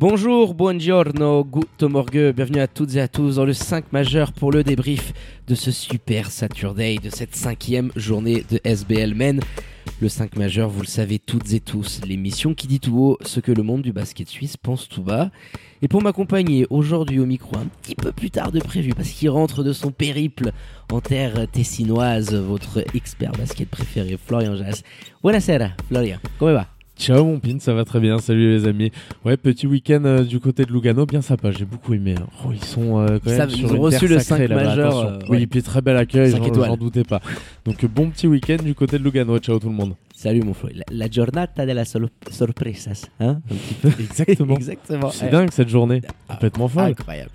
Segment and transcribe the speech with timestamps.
[0.00, 4.52] Bonjour, buongiorno, guten morgue, bienvenue à toutes et à tous dans le 5 majeur pour
[4.52, 5.12] le débrief
[5.48, 9.40] de ce super Saturday, de cette cinquième journée de SBL Men.
[10.00, 13.40] Le 5 majeur, vous le savez toutes et tous, l'émission qui dit tout haut ce
[13.40, 15.32] que le monde du basket suisse pense tout bas.
[15.82, 19.30] Et pour m'accompagner aujourd'hui au micro un petit peu plus tard de prévu, parce qu'il
[19.30, 20.52] rentre de son périple
[20.92, 24.84] en terre tessinoise, votre expert basket préféré, Florian Jass.
[25.24, 26.77] Buonasera, Florian, comment va?
[26.98, 28.90] Ciao mon pin, ça va très bien, salut les amis.
[29.24, 32.16] Ouais, petit week-end euh, du côté de Lugano, bien sympa, j'ai beaucoup aimé.
[32.18, 32.26] hein.
[32.44, 34.48] Oh, ils sont euh, quand Ça, même ils sur ont une reçu terre le sacrée
[34.48, 35.08] 5 là-bas, majeur, attention.
[35.18, 35.46] euh, oui, ouais.
[35.46, 36.68] puis très bel accueil, Cinq j'en étoiles.
[36.70, 37.20] j'en doutais pas.
[37.64, 39.94] Donc euh, bon petit week-end du côté de Lugano, ciao tout le monde.
[40.20, 43.88] Salut mon Flo, la, la giornata della sorpresas, hein Un petit peu.
[44.00, 44.56] Exactement.
[44.56, 45.10] Exactement.
[45.12, 46.90] C'est dingue cette journée, complètement folle.
[46.90, 47.30] Incroyable.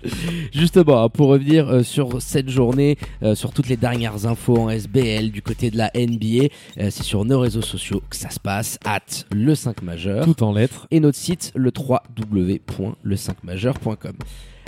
[0.52, 4.68] Justement, hein, pour revenir euh, sur cette journée, euh, sur toutes les dernières infos en
[4.68, 8.38] SBL du côté de la NBA, euh, c'est sur nos réseaux sociaux que ça se
[8.38, 9.00] passe, at
[9.34, 10.86] le 5 majeur, Tout en lettres.
[10.90, 14.12] et notre site le www.le5majeur.com.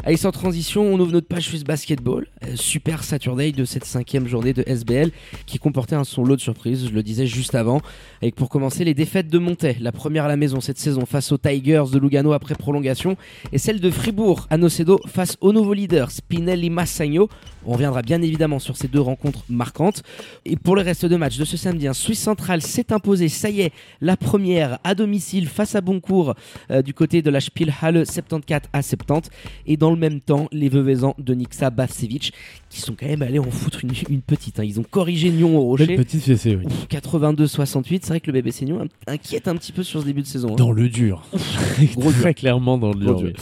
[0.06, 2.28] Allez, sans transition, on ouvre notre page Swiss Basketball.
[2.44, 5.10] Euh, super Saturday de cette cinquième journée de SBL
[5.46, 7.80] qui comportait un son lot de surprises, je le disais juste avant.
[8.22, 11.32] Avec pour commencer les défaites de Montais, la première à la maison cette saison face
[11.32, 13.16] aux Tigers de Lugano après prolongation,
[13.50, 17.28] et celle de Fribourg à Nocedo face au nouveau leader Spinelli Massagno.
[17.66, 20.04] On reviendra bien évidemment sur ces deux rencontres marquantes.
[20.44, 23.50] Et pour le reste de match de ce samedi, un Suisse Central s'est imposé, ça
[23.50, 26.36] y est, la première à domicile face à Boncourt
[26.70, 29.30] euh, du côté de la Spielhalle 74 à 70.
[29.66, 32.32] Et dans même temps, les Veuvezans de Nixa Bavcevic
[32.70, 34.58] qui sont quand même allés en foutre une, une petite.
[34.60, 34.64] hein.
[34.64, 35.96] Ils ont corrigé Nyon au Belle rocher.
[35.96, 36.64] petite fessée, oui.
[36.90, 40.22] 82-68, c'est vrai que le bébé Seignon in- inquiète un petit peu sur ce début
[40.22, 40.50] de saison.
[40.52, 40.56] hein.
[40.56, 41.24] Dans le dur.
[41.94, 42.20] Gros dur.
[42.20, 43.20] Très clairement dans le dur.
[43.24, 43.32] oui.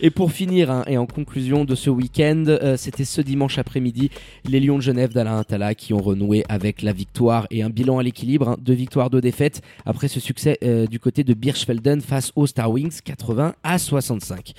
[0.00, 4.10] Et pour finir, hein, et en conclusion de ce week-end, euh, c'était ce dimanche après-midi,
[4.48, 7.98] les Lions de Genève d'Alain Attala qui ont renoué avec la victoire et un bilan
[7.98, 12.32] à l'équilibre, deux victoires, deux défaites, après ce succès euh, du côté de Birchfelden face
[12.36, 14.52] aux Star Wings, 80 à 65.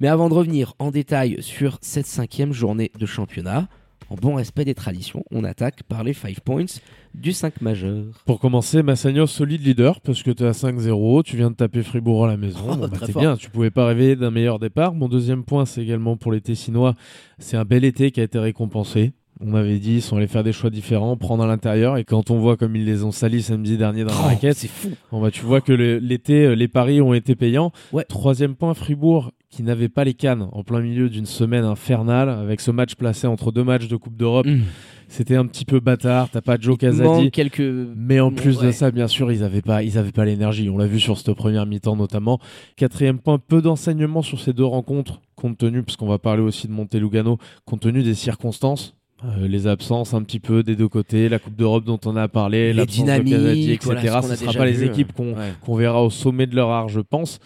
[0.00, 3.68] Mais avant de revenir en détail sur cette cinquième journée de championnat,
[4.10, 6.66] en bon respect des traditions, on attaque par les 5 points
[7.14, 8.04] du 5 majeur.
[8.26, 11.82] Pour commencer, Massagno, solide leader, parce que tu es à 5-0, tu viens de taper
[11.82, 12.60] Fribourg à la maison.
[12.68, 14.94] Oh, Bon, bah, bien, tu pouvais pas rêver d'un meilleur départ.
[14.94, 16.94] Mon deuxième point, c'est également pour les Tessinois.
[17.38, 19.12] C'est un bel été qui a été récompensé.
[19.40, 21.96] On avait dit, ils sont allés faire des choix différents, prendre à l'intérieur.
[21.96, 24.56] Et quand on voit comme ils les ont salis samedi dernier dans la Oh, raquette,
[24.56, 24.90] c'est fou.
[25.10, 27.72] bon, bah, tu vois que l'été, euh, les paris ont été payants.
[27.92, 28.04] Ouais.
[28.04, 32.60] Troisième point, Fribourg, qui n'avait pas les cannes en plein milieu d'une semaine infernale, avec
[32.60, 34.46] ce match placé entre deux matchs de Coupe d'Europe.
[34.46, 34.62] Mmh.
[35.06, 36.28] C'était un petit peu bâtard.
[36.28, 37.30] T'as pas Joe Casadi.
[37.30, 40.68] quelques Mais en plus de ça, bien sûr, ils n'avaient pas, ils avaient pas l'énergie.
[40.68, 42.40] On l'a vu sur cette première mi-temps notamment.
[42.76, 46.66] Quatrième point, peu d'enseignements sur ces deux rencontres, compte tenu, parce qu'on va parler aussi
[46.66, 48.96] de Montelugano, compte tenu des circonstances.
[49.24, 52.26] Euh, les absences un petit peu des deux côtés, la Coupe d'Europe dont on a
[52.28, 53.88] parlé, de Casadi, dynamiques, etc.
[53.94, 55.52] voilà, ce ne sera pas les équipes qu'on Ouais.
[55.64, 57.38] qu'on verra au sommet de leur art, je pense.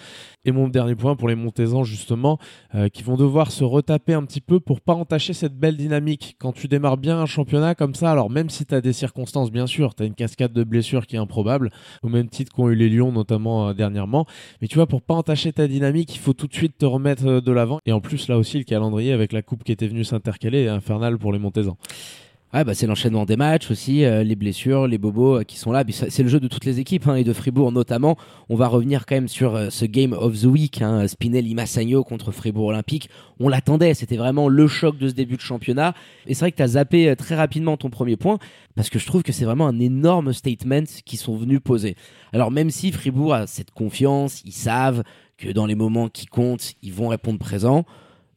[0.45, 2.39] Et mon dernier point pour les Montésans, justement,
[2.75, 6.37] euh, qui vont devoir se retaper un petit peu pour pas entacher cette belle dynamique.
[6.39, 9.51] Quand tu démarres bien un championnat comme ça, alors même si tu as des circonstances,
[9.51, 11.71] bien sûr, tu as une cascade de blessures qui est improbable,
[12.03, 14.27] au même titre qu'ont eu les Lions, notamment euh, dernièrement.
[14.63, 17.27] Mais tu vois, pour pas entacher ta dynamique, il faut tout de suite te remettre
[17.27, 17.81] euh, de l'avant.
[17.85, 20.69] Et en plus, là aussi, le calendrier avec la coupe qui était venue s'intercaler est
[20.69, 21.77] infernal pour les Montésans.
[22.55, 25.71] Ouais, bah c'est l'enchaînement des matchs aussi, euh, les blessures, les bobos euh, qui sont
[25.71, 25.85] là.
[25.91, 28.17] C'est le jeu de toutes les équipes hein, et de Fribourg notamment.
[28.49, 32.03] On va revenir quand même sur euh, ce game of the week, hein, Spinelli Massagno
[32.05, 33.11] contre Fribourg Olympique.
[33.39, 35.93] On l'attendait, c'était vraiment le choc de ce début de championnat.
[36.27, 38.39] Et c'est vrai que tu as zappé très rapidement ton premier point
[38.77, 41.97] parce que je trouve que c'est vraiment un énorme statement qu'ils sont venus poser.
[42.33, 45.03] Alors même si Fribourg a cette confiance, ils savent
[45.37, 47.85] que dans les moments qui comptent, ils vont répondre présent.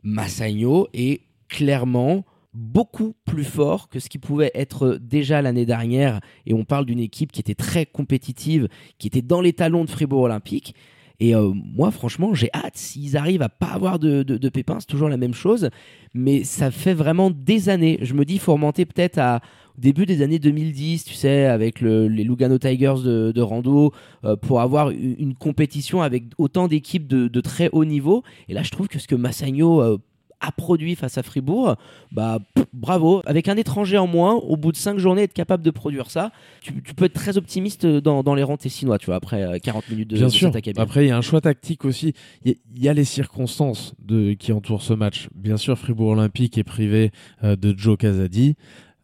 [0.03, 6.19] Massagno est clairement beaucoup plus fort que ce qui pouvait être déjà l'année dernière.
[6.45, 8.67] Et on parle d'une équipe qui était très compétitive,
[8.97, 10.75] qui était dans les talons de Fribourg Olympique.
[11.21, 12.75] Et euh, moi, franchement, j'ai hâte.
[12.75, 15.69] S'ils arrivent à pas avoir de, pépins, c'est toujours la même chose.
[16.15, 17.99] Mais ça fait vraiment des années.
[18.01, 19.39] Je me dis, il faut remonter peut-être à
[19.77, 23.93] au début des années 2010, tu sais, avec le- les Lugano Tigers de, Rando,
[24.25, 28.23] euh, pour avoir une, compétition avec autant d'équipes de, de très haut niveau.
[28.49, 29.97] Et là, je trouve que ce que Massagno euh,
[30.41, 31.75] a produit face à Fribourg,
[32.11, 32.39] bah
[32.73, 33.21] bravo.
[33.25, 36.31] Avec un étranger en moins, au bout de 5 journées, être capable de produire ça,
[36.61, 40.09] tu, peux être très optimiste dans, dans les rangs tessinois, tu vois, après 40 minutes
[40.09, 40.51] de, Bien sûr.
[40.77, 42.13] Après, il y a un choix tactique aussi.
[42.43, 45.29] Il y, a les circonstances de, qui entourent ce match.
[45.35, 47.11] Bien sûr, Fribourg Olympique est privé
[47.43, 48.55] de Joe Casadi.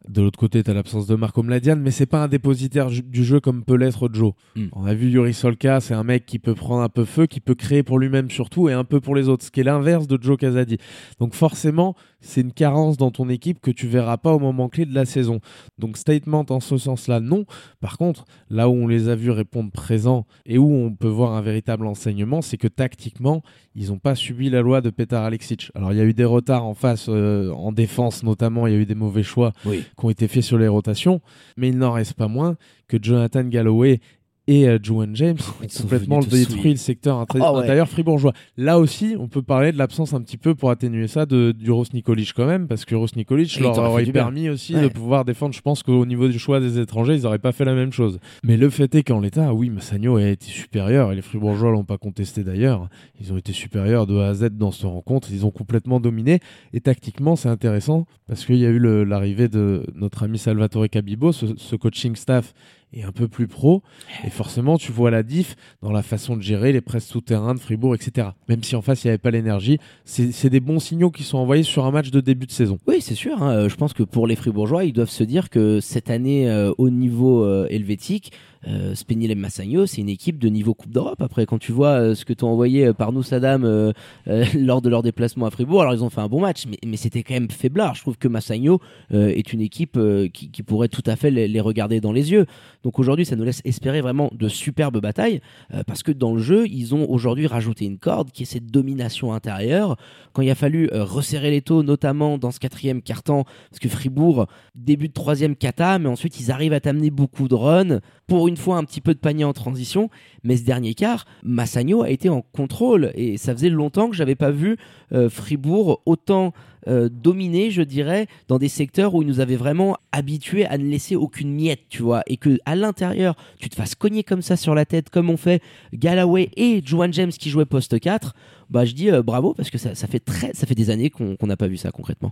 [0.09, 3.23] De l'autre côté, tu as l'absence de Marco Mladian, mais c'est pas un dépositaire du
[3.23, 4.33] jeu comme peut l'être Joe.
[4.55, 4.67] Hmm.
[4.71, 7.39] On a vu Yuri Solka, c'est un mec qui peut prendre un peu feu, qui
[7.39, 10.07] peut créer pour lui-même surtout et un peu pour les autres, ce qui est l'inverse
[10.07, 10.77] de Joe Casadi.
[11.19, 14.85] Donc forcément, c'est une carence dans ton équipe que tu verras pas au moment clé
[14.85, 15.39] de la saison.
[15.77, 17.45] Donc statement en ce sens-là, non.
[17.81, 21.33] Par contre, là où on les a vus répondre présents et où on peut voir
[21.33, 23.43] un véritable enseignement, c'est que tactiquement,
[23.75, 25.71] ils n'ont pas subi la loi de Petar Alexic.
[25.75, 28.75] Alors il y a eu des retards en face, euh, en défense notamment, il y
[28.75, 29.53] a eu des mauvais choix
[29.97, 31.21] qui ont été faits sur les rotations,
[31.55, 32.55] mais il n'en reste pas moins
[32.87, 33.99] que Jonathan Galloway
[34.47, 38.31] et euh, James ont complètement détruit le secteur ah intérieur fribourgeois.
[38.55, 41.69] Là aussi, on peut parler de l'absence un petit peu pour atténuer ça de, du
[41.69, 45.53] Ross Nikolic quand même, parce que Ross Nikolic leur aurait permis aussi de pouvoir défendre.
[45.53, 48.19] Je pense qu'au niveau du choix des étrangers, ils n'auraient pas fait la même chose.
[48.43, 51.83] Mais le fait est qu'en l'état, oui, Massagno a été supérieur, et les fribourgeois l'ont
[51.83, 52.87] pas contesté d'ailleurs.
[53.19, 56.39] Ils ont été supérieurs de A à Z dans cette rencontre, ils ont complètement dominé,
[56.73, 61.33] et tactiquement, c'est intéressant, parce qu'il y a eu l'arrivée de notre ami Salvatore Cabibo,
[61.33, 62.53] ce coaching staff
[62.93, 63.83] et un peu plus pro.
[64.25, 67.59] Et forcément, tu vois la diff dans la façon de gérer les presses souterrains de
[67.59, 68.29] Fribourg, etc.
[68.47, 71.37] Même si en face, il n'y avait pas l'énergie, c'est des bons signaux qui sont
[71.37, 72.77] envoyés sur un match de début de saison.
[72.87, 73.41] Oui, c'est sûr.
[73.43, 73.51] Hein.
[73.51, 76.71] Euh, je pense que pour les Fribourgeois, ils doivent se dire que cette année, euh,
[76.77, 78.31] au niveau euh, helvétique,
[78.67, 81.21] euh, Spenil Massagno, c'est une équipe de niveau Coupe d'Europe.
[81.21, 83.93] Après, quand tu vois euh, ce que t'ont envoyé euh, par nous Saddam euh,
[84.55, 87.23] lors de leur déplacement à Fribourg, alors ils ont fait un bon match, mais, c'était
[87.23, 87.95] quand même faiblard.
[87.95, 88.79] Je trouve que Massagno
[89.11, 89.99] est une équipe
[90.33, 92.47] qui, pourrait tout à fait les, regarder dans les yeux.
[92.83, 95.41] Donc aujourd'hui, ça nous laisse espérer vraiment de superbes batailles,
[95.85, 99.31] parce que dans le jeu, ils ont aujourd'hui rajouté une corde qui est cette domination
[99.31, 99.95] intérieure.
[100.33, 104.47] Quand il a fallu resserrer les taux, notamment dans ce quatrième quart-temps, parce que Fribourg
[104.73, 108.57] début de troisième kata, mais ensuite ils arrivent à t'amener beaucoup de runs pour une
[108.57, 110.09] fois un petit peu de panier en transition,
[110.43, 114.35] mais ce dernier quart, Massagno a été en contrôle et ça faisait longtemps que j'avais
[114.35, 114.77] pas vu
[115.13, 116.53] euh, Fribourg autant
[116.87, 120.85] euh, dominer, je dirais, dans des secteurs où il nous avait vraiment habitués à ne
[120.85, 124.55] laisser aucune miette, tu vois, et que à l'intérieur, tu te fasses cogner comme ça
[124.55, 125.61] sur la tête, comme on fait
[125.93, 128.33] Galloway et Joan James qui jouaient poste 4
[128.69, 131.09] bah je dis euh, bravo parce que ça, ça, fait très ça fait des années
[131.09, 132.31] qu'on n'a pas vu ça concrètement.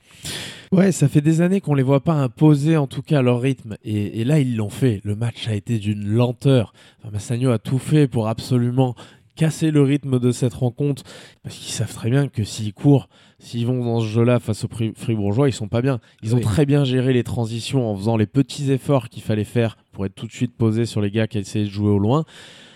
[0.72, 3.78] Ouais, ça fait des années qu'on les voit pas imposer en tout cas leur rythme
[3.84, 5.02] et, et là ils l'ont fait.
[5.04, 6.74] Le match a été d'une lenteur.
[7.00, 8.96] Enfin, Massagno a tout fait pour absolument
[9.36, 11.04] casser le rythme de cette rencontre
[11.44, 13.10] parce qu'ils savent très bien que s'ils courent,
[13.40, 16.00] s'ils vont dans ce jeu-là face aux Fribourgeois, ils sont pas bien.
[16.24, 19.78] Ils ont très bien géré les transitions en faisant les petits efforts qu'il fallait faire
[19.92, 22.26] pour être tout de suite posé sur les gars qui essayaient de jouer au loin.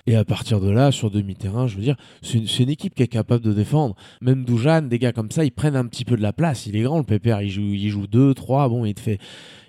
[0.07, 3.07] Et à partir de là, sur demi-terrain, je veux dire, c'est une, équipe qui est
[3.07, 3.95] capable de défendre.
[4.21, 6.65] Même Doujan, des gars comme ça, ils prennent un petit peu de la place.
[6.65, 7.41] Il est grand, le Pépère.
[7.41, 8.69] Il joue, il joue deux, trois.
[8.69, 9.19] Bon, il te fait,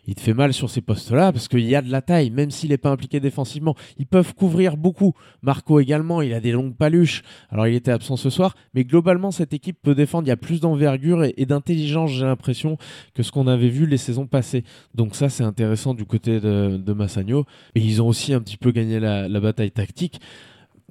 [0.06, 2.50] il te fait mal sur ces postes-là parce qu'il y a de la taille, même
[2.50, 3.75] s'il n'est pas impliqué défensivement.
[3.99, 5.14] Ils peuvent couvrir beaucoup.
[5.43, 7.23] Marco également, il a des longues paluches.
[7.50, 10.26] Alors il était absent ce soir, mais globalement, cette équipe peut défendre.
[10.26, 12.76] Il y a plus d'envergure et, d'intelligence, j'ai l'impression,
[13.14, 14.64] que ce qu'on avait vu les saisons passées.
[14.94, 17.44] Donc ça, c'est intéressant du côté de, Massagno.
[17.75, 20.20] Et ils ont aussi un petit peu gagné la, bataille tactique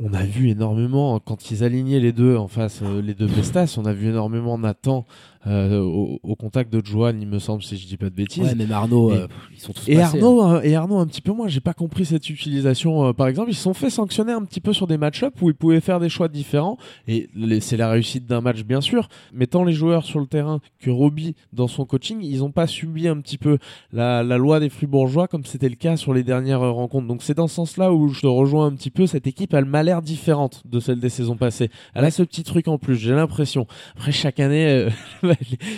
[0.02, 3.76] on a vu énormément quand ils alignaient les deux en face, euh, les deux Pestas,
[3.78, 5.06] on a vu énormément Nathan
[5.48, 8.44] euh, au, contact de Johan, il me semble, si je dis pas de bêtises.
[8.44, 10.62] Ouais, même Arnaud, euh, ils sont tous et Arnaud, hein.
[10.64, 11.48] et Arnaud un petit peu moins.
[11.48, 13.08] J'ai pas compris cette utilisation.
[13.08, 15.50] Euh, par exemple, ils se sont fait sanctionner un petit peu sur des match-up où
[15.50, 16.78] ils pouvaient faire des choix différents.
[17.08, 17.30] Et
[17.62, 19.08] c'est la réussite d'un match, bien sûr.
[19.34, 23.08] Mettant les joueurs sur le terrain que Roby dans son coaching, ils ont pas subi
[23.08, 23.60] un petit peu
[23.94, 27.08] la, la loi des bourgeois comme c'était le cas sur les dernières rencontres.
[27.08, 29.08] Donc c'est dans ce sens-là où je te rejoins un petit peu.
[29.08, 31.70] Cette équipe, elle m'a l'air différente de celle des saisons passées.
[31.94, 32.98] Elle a ce petit truc en plus.
[32.98, 33.68] J'ai l'impression.
[33.96, 34.88] Après chaque année.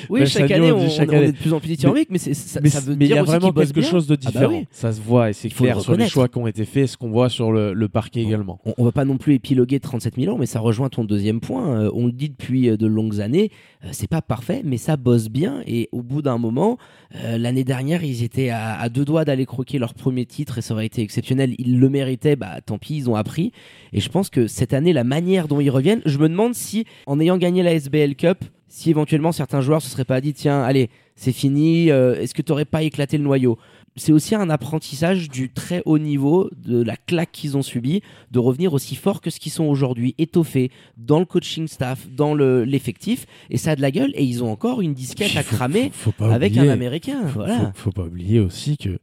[0.10, 2.96] oui, chaque année, on, est de plus en plus dithyrambique, mais, mais, ça, ça veut
[2.96, 4.64] mais il y a vraiment quelque chose de ah bah différent.
[4.72, 7.10] Ça se voit et c'est clair sur les choix qui ont été faits, ce qu'on
[7.10, 8.60] voit sur le, parquet également.
[8.66, 11.42] On, on, va pas non plus épiloguer 37 000 ans, mais ça rejoint ton deuxième
[11.42, 11.68] point.
[11.76, 13.52] Euh, on le dit depuis euh, de longues années,
[13.84, 15.62] euh, c'est pas parfait, mais ça bosse bien.
[15.68, 16.78] Et au bout d'un moment,
[17.24, 20.74] l'année dernière, ils étaient à, à deux doigts d'aller croquer leur premier titre et ça
[20.74, 21.56] aurait été exceptionnel.
[21.58, 23.52] Ils le méritaient, bah tant pis, ils ont appris.
[23.94, 26.86] Et je pense que cette année, la manière dont ils reviennent, je me demande si,
[27.06, 30.64] en ayant gagné la SBL Cup, si éventuellement certains joueurs se seraient pas dit tiens
[30.64, 33.60] allez c'est fini euh, est-ce que tu n'aurais pas éclaté le noyau?
[33.98, 38.02] C'est aussi un apprentissage du très haut niveau de la claque qu'ils ont subi
[38.32, 42.34] de revenir aussi fort que ce qu'ils sont aujourd'hui étoffés dans le coaching staff dans
[42.34, 45.92] l'effectif et ça a de la gueule et ils ont encore une disquette à cramer
[46.20, 47.74] avec un américain voilà.
[47.76, 48.98] faut, faut pas oublier aussi que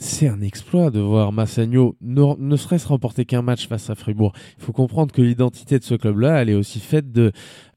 [0.00, 4.32] c'est un exploit de voir Massagno ne, serait-ce remporter qu'un match face à Fribourg.
[4.58, 7.32] Il faut comprendre que l'identité de ce club-là, elle est aussi faite de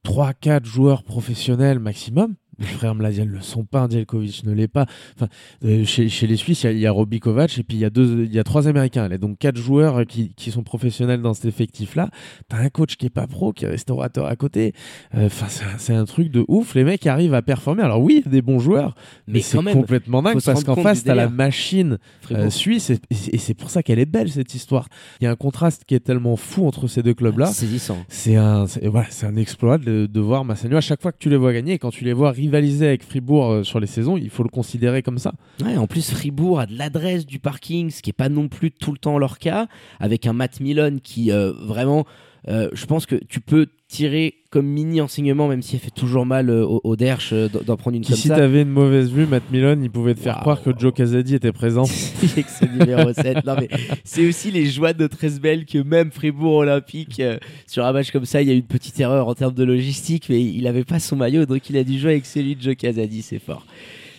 [0.05, 4.85] 3-4 joueurs professionnels maximum, les frères Mladian ne le sont pas, Djelkovic ne l'est pas.
[5.15, 5.27] Enfin,
[5.65, 7.89] euh, chez, chez, les Suisses, il y, a Robbie Kovac et puis il y a
[7.89, 9.05] deux, y a trois Américains.
[9.07, 12.09] Il y a donc quatre joueurs qui, qui sont professionnels dans cet effectif-là.
[12.47, 14.73] T'as un coach qui est pas pro, qui est restaurateur à côté.
[15.15, 15.29] Euh,
[15.77, 16.75] c'est un truc de ouf.
[16.75, 17.83] Les mecs arrivent à performer.
[17.83, 18.95] Alors oui, des bons joueurs,
[19.27, 21.97] mais, mais c'est complètement dingue parce qu'en face, t'as la machine
[22.31, 24.87] euh, suisse et, et c'est pour ça qu'elle est belle cette histoire.
[25.19, 27.47] Il y a un contraste qui est tellement fou entre ces deux clubs-là.
[27.47, 27.97] Saisissant.
[28.07, 31.29] C'est un, voilà, c'est un exploit de, de voir Massagno à chaque fois que tu
[31.29, 34.29] les vois gagner et quand tu les vois avec Fribourg euh, sur les saisons, il
[34.29, 35.33] faut le considérer comme ça.
[35.63, 38.71] Ouais, en plus, Fribourg a de l'adresse du parking, ce qui n'est pas non plus
[38.71, 39.67] tout le temps leur cas,
[39.99, 42.05] avec un Matt Milon qui euh, vraiment.
[42.47, 46.25] Euh, je pense que tu peux tirer comme mini enseignement, même si elle fait toujours
[46.25, 48.35] mal au, au Derche d'en prendre une qui, comme si ça.
[48.35, 50.41] Si t'avais une mauvaise vue, Matt Milon, il pouvait te faire Wow.
[50.41, 51.83] croire que Joe Casady était présent.
[52.23, 53.45] avec ce numéro 7.
[53.45, 53.69] Non, mais
[54.03, 58.25] c'est aussi les joies de notre que même Fribourg Olympique, euh, sur un match comme
[58.25, 60.83] ça, il y a eu une petite erreur en termes de logistique, mais il avait
[60.83, 63.65] pas son maillot, donc il a dû jouer avec celui de Joe Casady, c'est fort.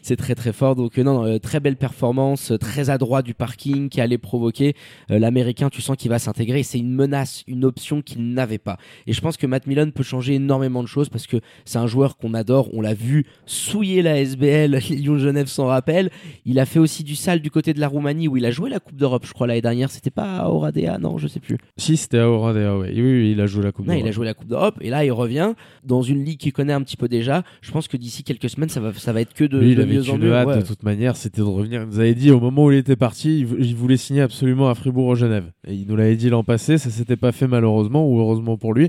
[0.02, 0.74] C'est très très fort.
[0.74, 4.18] Donc euh, non, non, euh, très belle performance, euh, très adroit du parking qui allait
[4.18, 4.74] provoquer
[5.08, 5.70] l'américain.
[5.70, 6.64] Tu sens qu'il va s'intégrer.
[6.64, 8.78] C'est une menace, une option qu'il n'avait pas.
[9.06, 11.86] Et je pense que Matt Milon peut changer énormément de choses parce que c'est un
[11.86, 12.68] joueur qu'on adore.
[12.74, 16.10] On l'a vu souiller la SBL, Lyon Genève s'en rappelle.
[16.44, 18.70] Il a fait aussi du sale du côté de la Roumanie où il a joué
[18.70, 19.90] la Coupe d'Europe, je crois l'année dernière.
[19.90, 21.58] C'était pas à Oradea, non, je sais plus.
[21.76, 22.92] si, c'était à Oradea, ouais.
[22.92, 24.90] Oui, oui, il a joué la Coupe Non, il a joué la Coupe d'Europe et
[24.90, 25.54] là il revient
[25.84, 27.44] dans une ligue qu'il connaît un petit peu déjà.
[27.60, 30.10] Je pense que d'ici quelques semaines ça va ça va être que de, de mieux
[30.10, 30.34] en mieux.
[30.34, 30.58] hâte ouais.
[30.58, 31.82] de toute manière, c'était de revenir.
[31.82, 34.20] Il nous avait dit au moment où il était parti, il vou- il voulait signer
[34.22, 35.50] absolument à Fribourg au Genève.
[35.66, 38.74] Et il nous l'avait dit l'an passé, ça s'était pas fait malheureusement ou heureusement pour
[38.74, 38.88] lui.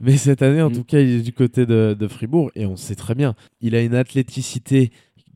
[0.00, 0.72] Mais cette année, en Mm.
[0.74, 3.34] tout cas, il est du côté de, de Fribourg et on sait très bien.
[3.60, 4.90] Il a une athléticité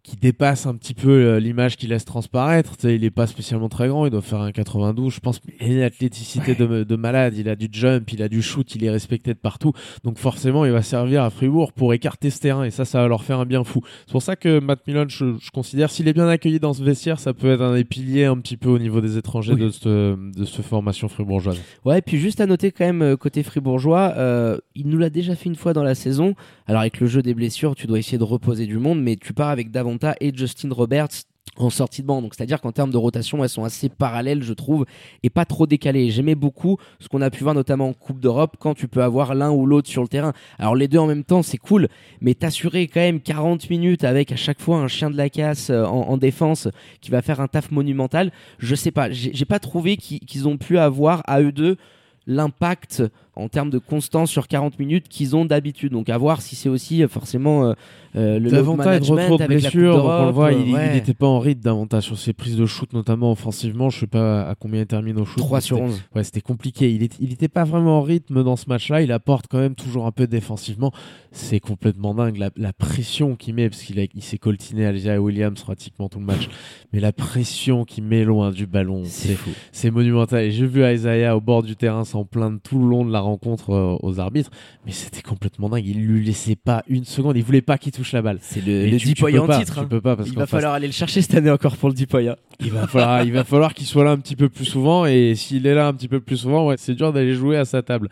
[0.06, 2.75] qui dépasse un petit peu euh, l'image qu'il laisse transparaître.
[2.84, 5.40] Il est pas spécialement très grand, il doit faire un 92, je pense.
[5.44, 8.40] mais Il a une athléticité de, de malade, il a du jump, il a du
[8.40, 9.72] shoot, il est respecté de partout.
[10.04, 13.08] Donc forcément, il va servir à Fribourg pour écarter ce terrain et ça, ça va
[13.08, 13.80] leur faire un bien fou.
[14.06, 16.84] C'est pour ça que Matt Milon, je, je considère, s'il est bien accueilli dans ce
[16.84, 19.60] vestiaire, ça peut être un des piliers un petit peu au niveau des étrangers Oui.
[19.60, 21.60] de cette de cette formation fribourgeoise.
[21.84, 25.34] Ouais, puis juste à noter quand même euh, côté fribourgeois, euh, il nous l'a déjà
[25.34, 26.34] fait une fois dans la saison.
[26.68, 29.32] Alors avec le jeu des blessures, tu dois essayer de reposer du monde, mais tu
[29.32, 29.70] pars avec
[30.20, 31.24] Et Justin Roberts
[31.56, 32.22] en sortie de banc.
[32.22, 34.84] Donc c'est-à-dire qu'en termes de rotation, elles sont assez parallèles, je trouve,
[35.22, 36.10] et pas trop décalées.
[36.10, 39.34] J'aimais beaucoup ce qu'on a pu voir notamment en Coupe d'Europe quand tu peux avoir
[39.34, 40.32] l'un ou l'autre sur le terrain.
[40.58, 41.88] Alors les deux en même temps, c'est cool,
[42.20, 45.70] mais t'assurer quand même 40 minutes avec à chaque fois un chien de la casse
[45.70, 46.68] euh, en, en défense
[47.00, 49.10] qui va faire un taf monumental, je sais pas.
[49.10, 51.76] J'ai pas trouvé qu'ils ont pu avoir à eux deux
[52.26, 53.02] l'impact
[53.36, 55.92] en termes de constance sur 40 minutes qu'ils ont d'habitude.
[55.92, 57.72] Donc à voir si c'est aussi euh, forcément euh,
[58.16, 60.94] euh, le de management avec la Coupe blessure, donc on le voit, euh, il ouais.
[60.94, 63.90] n'était pas en rythme davantage sur ses prises de shoot, notamment offensivement.
[63.90, 65.36] Je sais pas à combien il termine au shoot.
[65.38, 66.02] 3 mais sur c'était- 11.
[66.14, 66.90] Ouais, c'était compliqué.
[66.92, 69.02] Il était, il était pas vraiment en rythme dans ce match-là.
[69.02, 70.92] Il apporte quand même toujours un peu défensivement.
[71.30, 75.20] C'est complètement dingue la, la pression qu'il met parce qu'il il s'est coltiné à Isaiah
[75.20, 76.48] Williams pratiquement tout le match.
[76.94, 79.50] Mais la pression qu'il met loin du ballon, C'est c'est fou.
[79.72, 80.44] c'est monumental.
[80.44, 83.20] Et j'ai vu Isaiah au bord du terrain s'en plaindre tout le long de la
[83.26, 84.50] rencontre euh, aux arbitres.
[84.87, 85.85] Mais c'était complètement dingue.
[85.87, 87.37] Il lui laissait pas une seconde.
[87.37, 88.38] Il voulait pas qu'il touche la balle.
[88.40, 89.75] C'est le, le tu- tu en pas, titre.
[89.75, 89.85] Tu hein.
[89.85, 91.95] peux pas parce Il va face, falloir aller le chercher cette année encore pour le
[91.95, 92.37] Dipoya.
[92.61, 95.35] il va falloir, il va falloir qu'il soit là un petit peu plus souvent et
[95.35, 97.83] s'il est là un petit peu plus souvent, ouais, c'est dur d'aller jouer à sa
[97.83, 98.09] table.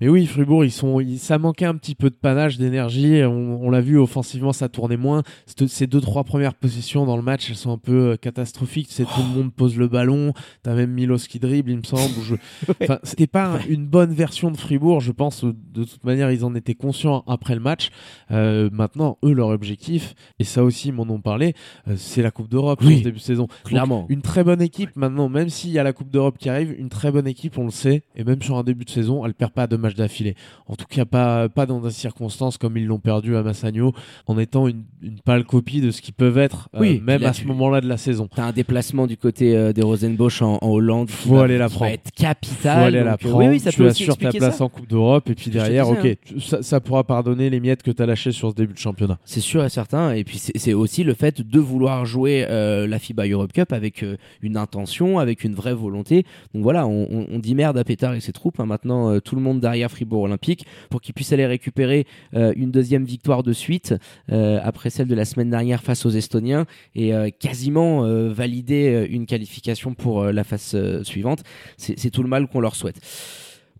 [0.00, 3.22] Mais oui, Fribourg, ils sont, ils- ça manquait un petit peu de panache, d'énergie.
[3.24, 5.22] On, on l'a vu offensivement, ça tournait moins.
[5.66, 8.88] Ces deux trois premières positions dans le match, elles sont un peu euh, catastrophiques.
[8.90, 10.32] C'est tout le monde pose le ballon.
[10.62, 12.12] T'as même Milos qui dribble, il me semble.
[12.18, 12.34] ou je-
[12.82, 15.44] Enfin, c'était pas un- une bonne version de Fribourg, je pense.
[15.44, 17.90] De toute manière, ils en étaient conscients après le match.
[18.30, 21.54] Euh, maintenant, eux, leur objectif, et ça aussi, ils m'en ont parlé,
[21.88, 23.00] euh, c'est la Coupe d'Europe Oui.
[23.02, 23.42] début de saison.
[23.44, 24.06] Donc, Clairement.
[24.08, 26.88] une très bonne équipe maintenant, même s'il y a la Coupe d'Europe qui arrive, une
[26.88, 29.52] très bonne équipe, on le sait, et même sur un début de saison, elle perd
[29.52, 30.34] pas deux matchs d'affilée.
[30.66, 33.92] En tout cas, pas, pas dans des circonstances comme ils l'ont perdu à Massagno,
[34.26, 37.32] en étant une, une pâle copie de ce qu'ils peuvent être, euh, Oui, même à
[37.32, 38.28] ce moment-là de la saison.
[38.34, 41.08] T'as un déplacement du côté des Rosenbosch en, en Hollande.
[41.08, 41.90] qui Faut va- aller la va prendre.
[41.92, 42.82] être Faut capital.
[42.84, 44.64] aller la donc, prendre, oui, oui, ça tu peut aussi ta place ça.
[44.64, 47.90] en Coupe d'Europe, et puis derrière, ok, tu- ça, ça pourra pardonner les miettes que
[47.90, 49.18] tu as lâchées sur ce début de championnat.
[49.24, 50.12] C'est sûr et certain.
[50.12, 54.02] Et puis c'est aussi le fait de vouloir jouer euh, la FIBA Europe Cup avec
[54.02, 56.24] euh, une intention, avec une vraie volonté.
[56.54, 58.60] Donc voilà, on, on- on dit merde à Pétard et ses troupes.
[58.60, 58.66] hein.
[58.66, 63.04] Maintenant, euh, tout le monde derrière Fribourg Olympique pour qu'ils puissent aller récupérer une deuxième
[63.04, 63.94] victoire de suite
[64.28, 70.24] après celle de la semaine dernière face aux Estoniens et quasiment valider une qualification pour
[70.24, 71.42] la phase suivante.
[71.76, 73.00] C'est tout le mal qu'on leur souhaite.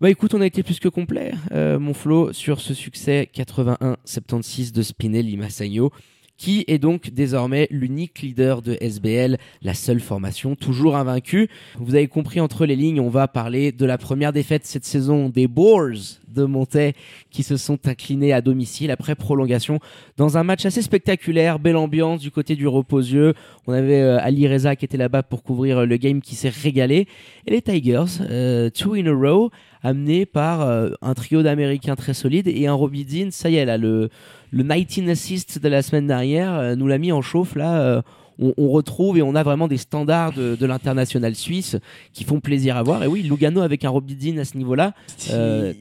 [0.01, 4.71] Bah écoute, on a été plus que complet, euh, mon Flo, sur ce succès 81-76
[4.71, 5.91] de Spinelli Massagno,
[6.37, 11.49] qui est donc désormais l'unique leader de SBL, la seule formation toujours invaincue.
[11.77, 15.27] Vous avez compris entre les lignes, on va parler de la première défaite cette saison
[15.27, 16.93] des Boars de Montais
[17.29, 19.79] qui se sont inclinés à domicile après prolongation
[20.15, 23.33] dans un match assez spectaculaire, belle ambiance du côté du reposieux.
[23.67, 27.05] On avait euh, Ali Reza qui était là-bas pour couvrir le game qui s'est régalé.
[27.47, 29.51] Et les Tigers, euh, two in a row,
[29.81, 33.65] amenés par euh, un trio d'Américains très solides et un Robbie Dean, ça y est
[33.65, 34.09] là, le,
[34.51, 37.79] le 19 assist de la semaine dernière euh, nous l'a mis en chauffe là.
[37.81, 38.01] euh,
[38.41, 41.75] on, on retrouve et on a vraiment des standards de, de l'international suisse
[42.13, 43.03] qui font plaisir à voir.
[43.03, 44.93] Et oui, Lugano avec un Robbie Dean à ce niveau-là,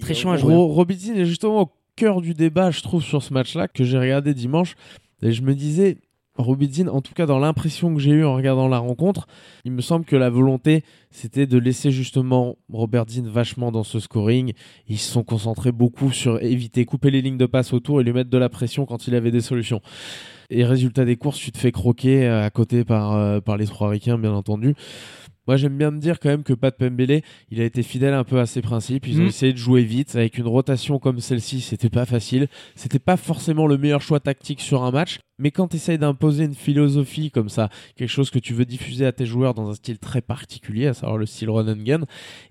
[0.00, 0.55] très chiant à jouer.
[0.55, 3.97] Ro- Robinson est justement au cœur du débat, je trouve, sur ce match-là, que j'ai
[3.99, 4.75] regardé dimanche.
[5.23, 5.99] Et je me disais,
[6.38, 9.26] Robinson, en tout cas dans l'impression que j'ai eue en regardant la rencontre,
[9.64, 14.00] il me semble que la volonté, c'était de laisser justement Robert Dean vachement dans ce
[14.00, 14.52] scoring.
[14.88, 18.12] Ils se sont concentrés beaucoup sur éviter, couper les lignes de passe autour et lui
[18.12, 19.83] mettre de la pression quand il avait des solutions.
[20.50, 23.90] Et résultat des courses, tu te fais croquer à côté par, euh, par les trois
[23.90, 24.75] ricains, bien entendu.
[25.49, 28.23] Moi, j'aime bien me dire quand même que Pat Pembele, il a été fidèle un
[28.23, 29.07] peu à ses principes.
[29.09, 29.28] Ils ont Mm.
[29.28, 30.14] essayé de jouer vite.
[30.14, 32.49] Avec une rotation comme celle-ci, c'était pas facile.
[32.76, 35.21] C'était pas forcément le meilleur choix tactique sur un match.
[35.40, 39.07] Mais quand tu essayes d'imposer une philosophie comme ça, quelque chose que tu veux diffuser
[39.07, 42.00] à tes joueurs dans un style très particulier, à savoir le style run and gun,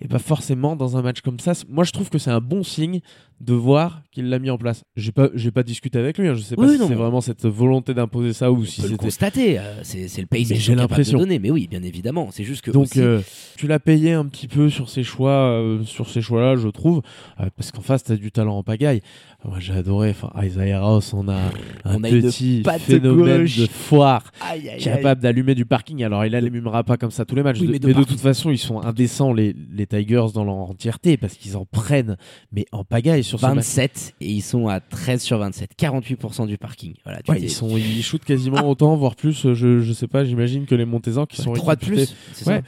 [0.01, 1.51] et pas forcément dans un match comme ça.
[1.69, 3.01] Moi, je trouve que c'est un bon signe
[3.39, 4.83] de voir qu'il l'a mis en place.
[4.95, 6.27] J'ai pas, j'ai pas discuté avec lui.
[6.27, 6.33] hein.
[6.33, 8.95] Je sais pas Oui, si c'est vraiment cette volonté d'imposer ça ou si On c'était
[8.97, 11.23] constater, euh, c'est c'est le pays Mais j'ai l'impression.
[11.27, 13.19] Mais oui, bien évidemment, c'est juste que Donc aussi- euh,
[13.57, 17.01] tu l'as payé un petit peu sur ces choix, euh, sur ces choix-là, je trouve,
[17.39, 19.01] euh, parce qu'en face t'as du talent en pagaille.
[19.45, 20.09] Moi j'ai adoré.
[20.09, 21.51] Enfin, Isaiah Ross, on a un
[21.85, 23.57] On a une petit phénomène gauche.
[23.59, 24.83] de foire Aïe, aïe, aïe.
[24.83, 26.03] capable d'allumer du parking.
[26.03, 28.49] Alors il allumera pas comme ça tous les matchs, Oui, de- mais de toute façon
[28.49, 32.17] ils sont indécents les, les Tigers dans leur entièreté parce qu'ils en prennent,
[32.51, 33.55] mais en pagaille sur ce match.
[33.55, 36.93] 27 et ils sont à 13 sur 27, 48% du parking.
[37.03, 39.45] Voilà, tu Ouais, ils sont, ils shootent quasiment autant, voire plus.
[39.45, 40.23] euh, Je, je sais pas.
[40.25, 41.97] J'imagine que les Montezans qui sont 3 de plus.
[41.99, 42.05] Ouais.
[42.33, 42.61] ça.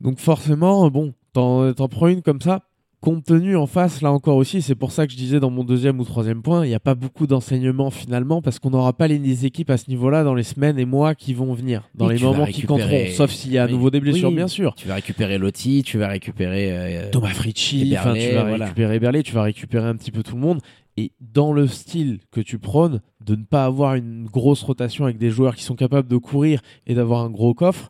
[0.00, 2.62] Donc forcément, bon, t'en t'en prends une comme ça.
[3.00, 5.64] Compte tenu en face, là encore aussi, c'est pour ça que je disais dans mon
[5.64, 9.08] deuxième ou troisième point, il n'y a pas beaucoup d'enseignement finalement, parce qu'on n'aura pas
[9.08, 12.18] les, équipes à ce niveau-là dans les semaines et mois qui vont venir, dans les
[12.18, 14.34] moments qui compteront, sauf s'il y a à nouveau des blessures, Oui.
[14.34, 14.74] bien sûr.
[14.74, 16.70] Tu vas récupérer Lotti, tu vas récupérer.
[16.70, 18.66] euh, Thomas enfin, tu vas voilà.
[18.66, 20.60] récupérer Berlet, tu vas récupérer un petit peu tout le monde.
[20.98, 25.16] Et dans le style que tu prônes, de ne pas avoir une grosse rotation avec
[25.16, 27.88] des joueurs qui sont capables de courir et d'avoir un gros coffre,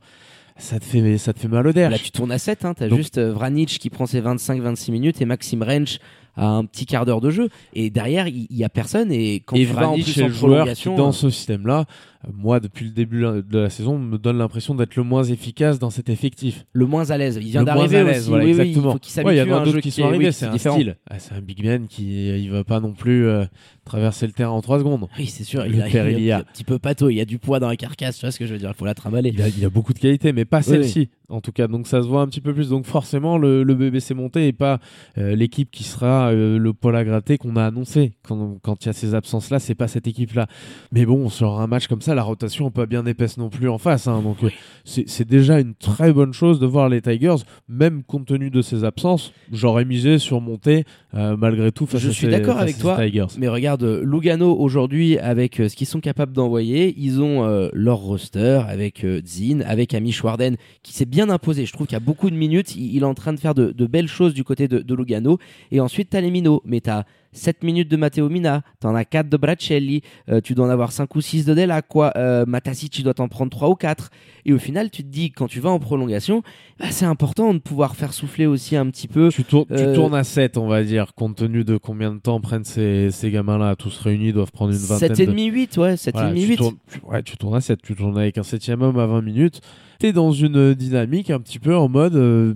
[0.61, 1.92] ça te fait, ça te fait mal au derche.
[1.92, 2.64] Là, tu tournes à 7.
[2.64, 5.99] Hein, tu as Donc- juste euh, Vranic qui prend ses 25-26 minutes et Maxime Rench
[6.37, 7.49] a un petit quart d'heure de jeu.
[7.75, 9.11] Et derrière, il n'y a personne.
[9.11, 11.31] Et quand et tu vas en Vranic plus en le joueur qui, dans euh, ce
[11.31, 11.87] système-là,
[12.33, 15.91] moi, depuis le début de la saison, me donne l'impression d'être le moins efficace dans
[15.91, 16.67] cet effectif.
[16.73, 17.39] le moins à l'aise.
[17.41, 18.29] Il vient d'arriver à l'aise, aussi.
[18.29, 18.91] voilà, oui, oui, exactement.
[18.91, 20.03] il faut qu'il Ouais, il y s'habitue en à a un d'autres jeu qui sont
[20.03, 20.75] oui, arrivés, qui c'est est un différent.
[20.77, 20.97] style.
[21.09, 23.45] Ah, c'est un big man qui euh, il va pas non plus euh,
[23.85, 25.07] traverser le terrain en 3 secondes.
[25.19, 25.65] Oui, c'est sûr.
[25.65, 26.21] Le Il, a, il père a- Elia.
[26.21, 27.09] il a un petit peu pâteau.
[27.09, 28.19] Il y a du poids dans la carcasse.
[28.19, 29.31] Tu vois ce que je veux dire Il faut la trimballer.
[29.31, 31.69] Il il a beaucoup de qualités, mais pas celle-ci, en tout cas.
[31.69, 32.69] Donc ça se voit un petit peu plus.
[32.69, 34.79] Donc forcément, le, le BBC monté et pas
[35.19, 38.13] euh, l'équipe qui sera euh, le poil à gratter qu'on a annoncé.
[38.23, 40.47] Quand quand il y a ces absences-là, c'est pas cette équipe-là.
[40.93, 43.79] Mais bon, sur un match comme ça, la rotation pas bien épaisse non plus en
[43.79, 44.07] face.
[44.09, 44.23] hein.
[44.23, 44.37] donc
[44.85, 47.37] c'est déjà une très bonne chose de voir les Tigers,
[47.68, 49.33] même compte tenu de ces absences.
[49.53, 52.96] J'aurais misé sur monter euh, malgré tout face Je à suis d'accord avec toi.
[53.01, 53.27] Tigers.
[53.38, 57.68] Mais regarde, euh, Lugano aujourd'hui, avec euh, ce qu'ils sont capables d'envoyer, ils ont euh,
[57.73, 61.66] leur roster avec Zin, avec Amish Warden, qui s'est bien imposé.
[61.66, 62.75] Je trouve qu'il y a beaucoup de minutes.
[62.77, 64.94] Il, il est en train de faire de, de belles choses du côté de, de
[64.94, 65.38] Lugano.
[65.70, 66.62] Et ensuite, t'as les Mino.
[66.64, 70.66] Mais t'as 7 minutes de Matteo Mina, t'en as 4 de Bracelli, euh, tu dois
[70.66, 73.75] en avoir 5 ou 6 de Delacqua, euh, Matasic, tu dois t'en prendre 3 ou
[73.75, 74.11] 4.
[74.47, 76.43] Et au final, tu te dis, quand tu vas en prolongation,
[76.79, 79.29] bah, c'est important de pouvoir faire souffler aussi un petit peu.
[79.31, 82.19] Tu, tournes, tu Euh, tournes à 7, on va dire, compte tenu de combien de
[82.19, 85.14] temps prennent ces, ces gamins-là, tous réunis, doivent prendre une vingtaine de...
[85.14, 86.57] 7,5, 8, ouais, 7,5, Voilà, tu 8.
[86.57, 89.23] tournes, tu- ouais, tu tournes à 7, tu tournes avec un septième homme à 20
[89.23, 89.61] minutes.
[89.99, 92.55] T'es dans une dynamique un petit peu en mode euh,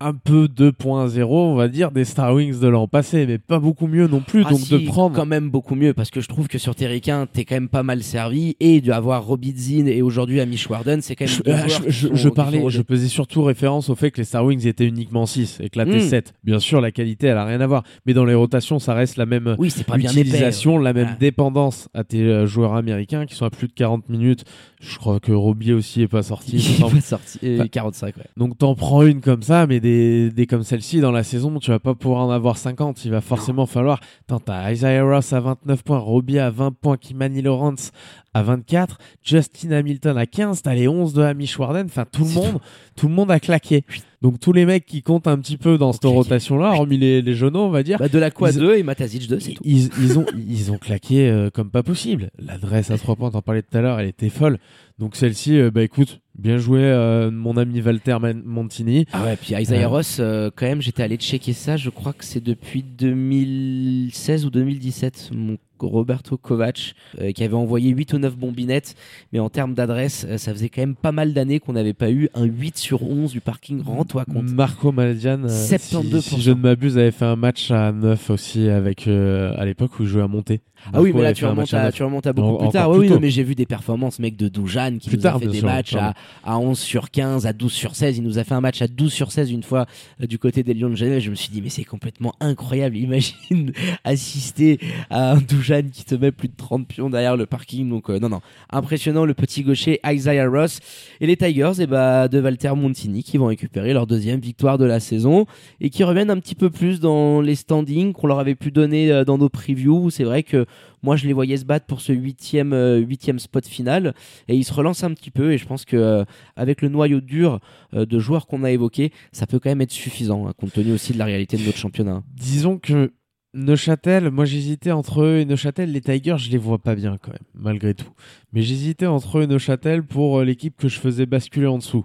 [0.00, 3.86] un peu 2.0, on va dire, des Star Wings de l'an passé, mais pas beaucoup
[3.86, 4.42] mieux non plus.
[4.46, 5.14] Ah donc si, de prendre.
[5.14, 7.82] quand même beaucoup mieux parce que je trouve que sur Terricain t'es quand même pas
[7.82, 11.52] mal servi et d'avoir Robbie Zinn et aujourd'hui Amish Warden c'est quand même Je, deux
[11.56, 14.18] joueurs je- qui je- sont- je qui parlais, je faisais surtout référence au fait que
[14.18, 16.08] les Star Wings étaient uniquement 6 et que là t'es Mm.
[16.08, 16.32] 7.
[16.44, 17.82] Bien sûr, la qualité, elle a rien à voir.
[18.06, 21.88] Mais dans les rotations, ça reste la même oui bien épais utilisation, la même dépendance
[21.94, 24.44] à tes euh, joueurs américains qui sont à plus de 40 minutes.
[24.80, 26.56] Je crois que Robbie aussi est pas sorti.
[26.80, 28.22] il est pas sorti euh, Enfin, 45 ouais.
[28.38, 31.70] Donc t'en prends une comme ça, mais des, des comme celle-ci dans la saison, tu
[31.70, 33.04] vas pas pouvoir en avoir 50.
[33.04, 34.00] Il va forcément falloir.
[34.28, 37.92] Attends, t'as Isaiah Ross à 29 points, Robbie à 20 points, Kimani Lawrence
[38.32, 41.86] à 24, Justin Hamilton à 15, t'as les 11 de Hamish Warden.
[41.86, 42.60] Enfin, tout le monde,
[42.96, 43.82] tout le monde a claqué.
[44.22, 47.34] Donc tous les mecs qui comptent un petit peu dans cette rotation-là, hormis les, les
[47.34, 47.98] jeunes, on va dire.
[47.98, 50.70] bah, de la quoi Ils- 2 et Matasic 2 c'est tout Ils, ils ont, ils
[50.70, 52.30] ont claqué euh, comme pas possible.
[52.38, 54.58] L'adresse à 3 points, t'en parlais tout à l'heure, elle était folle.
[55.00, 59.04] Donc celle-ci, euh, bah écoute, Bien joué, euh, mon ami Walter Man- Montini.
[59.12, 59.88] Ah ouais, puis Isaiah Euh.
[59.88, 64.50] Ross, euh, quand même, j'étais allé checker ça, je crois que c'est depuis 2016 ou
[64.50, 68.94] 2017, mon Roberto Kovac, euh, qui avait envoyé 8 ou 9 bombinettes,
[69.32, 72.10] mais en termes d'adresse, euh, ça faisait quand même pas mal d'années qu'on n'avait pas
[72.10, 74.50] eu un 8 sur 11 du parking, rends-toi compte.
[74.50, 76.20] Marco Maldian, euh, si, 72%.
[76.20, 79.98] si je ne m'abuse, avait fait un match à 9 aussi avec euh, à l'époque
[79.98, 80.60] où il jouait à Monté.
[80.94, 81.94] Ah oui, Marco mais là tu remontes, à à, 9.
[81.94, 82.88] tu remontes à beaucoup En- plus tard.
[82.90, 83.14] oui, oui, tôt.
[83.14, 85.46] non, mais j'ai vu des performances, mec, de Doujan qui Plus nous tard, a fait
[85.48, 88.16] des sûr, matchs à, à 11 sur 15, à 12 sur 16.
[88.16, 89.84] Il nous a fait un match à 12 sur 16 une fois
[90.22, 91.20] euh, du côté des Lions de Genève.
[91.20, 92.96] Je me suis dit, mais c'est complètement incroyable.
[93.00, 93.72] Imagine
[94.04, 94.78] assister
[95.10, 97.88] à un Qui te met plus de 30 pions derrière le parking.
[97.88, 98.40] Donc, euh, non, non.
[98.70, 100.80] Impressionnant, le petit gaucher Isaiah Ross.
[101.20, 104.84] Et les Tigers, eh ben, de Walter Montini qui vont récupérer leur deuxième victoire de
[104.84, 105.46] la saison
[105.80, 109.12] et qui reviennent un petit peu plus dans les standings qu'on leur avait pu donner
[109.12, 110.10] euh, dans nos previews.
[110.10, 110.66] C'est vrai que
[111.04, 114.12] moi, je les voyais se battre pour ce huitième, euh, huitième spot final
[114.48, 115.52] et ils se relancent un petit peu.
[115.52, 116.24] Et je pense que
[116.56, 117.60] avec le noyau dur
[117.92, 121.12] de joueurs qu'on a évoqué, ça peut quand même être suffisant, hein, compte tenu aussi
[121.12, 122.22] de la réalité de notre championnat.
[122.34, 123.12] Disons que
[123.54, 125.90] Neuchâtel, moi j'hésitais entre eux et Neuchâtel.
[125.92, 128.10] Les Tigers, je les vois pas bien quand même, malgré tout.
[128.52, 132.04] Mais j'hésitais entre eux et Neuchâtel pour euh, l'équipe que je faisais basculer en dessous.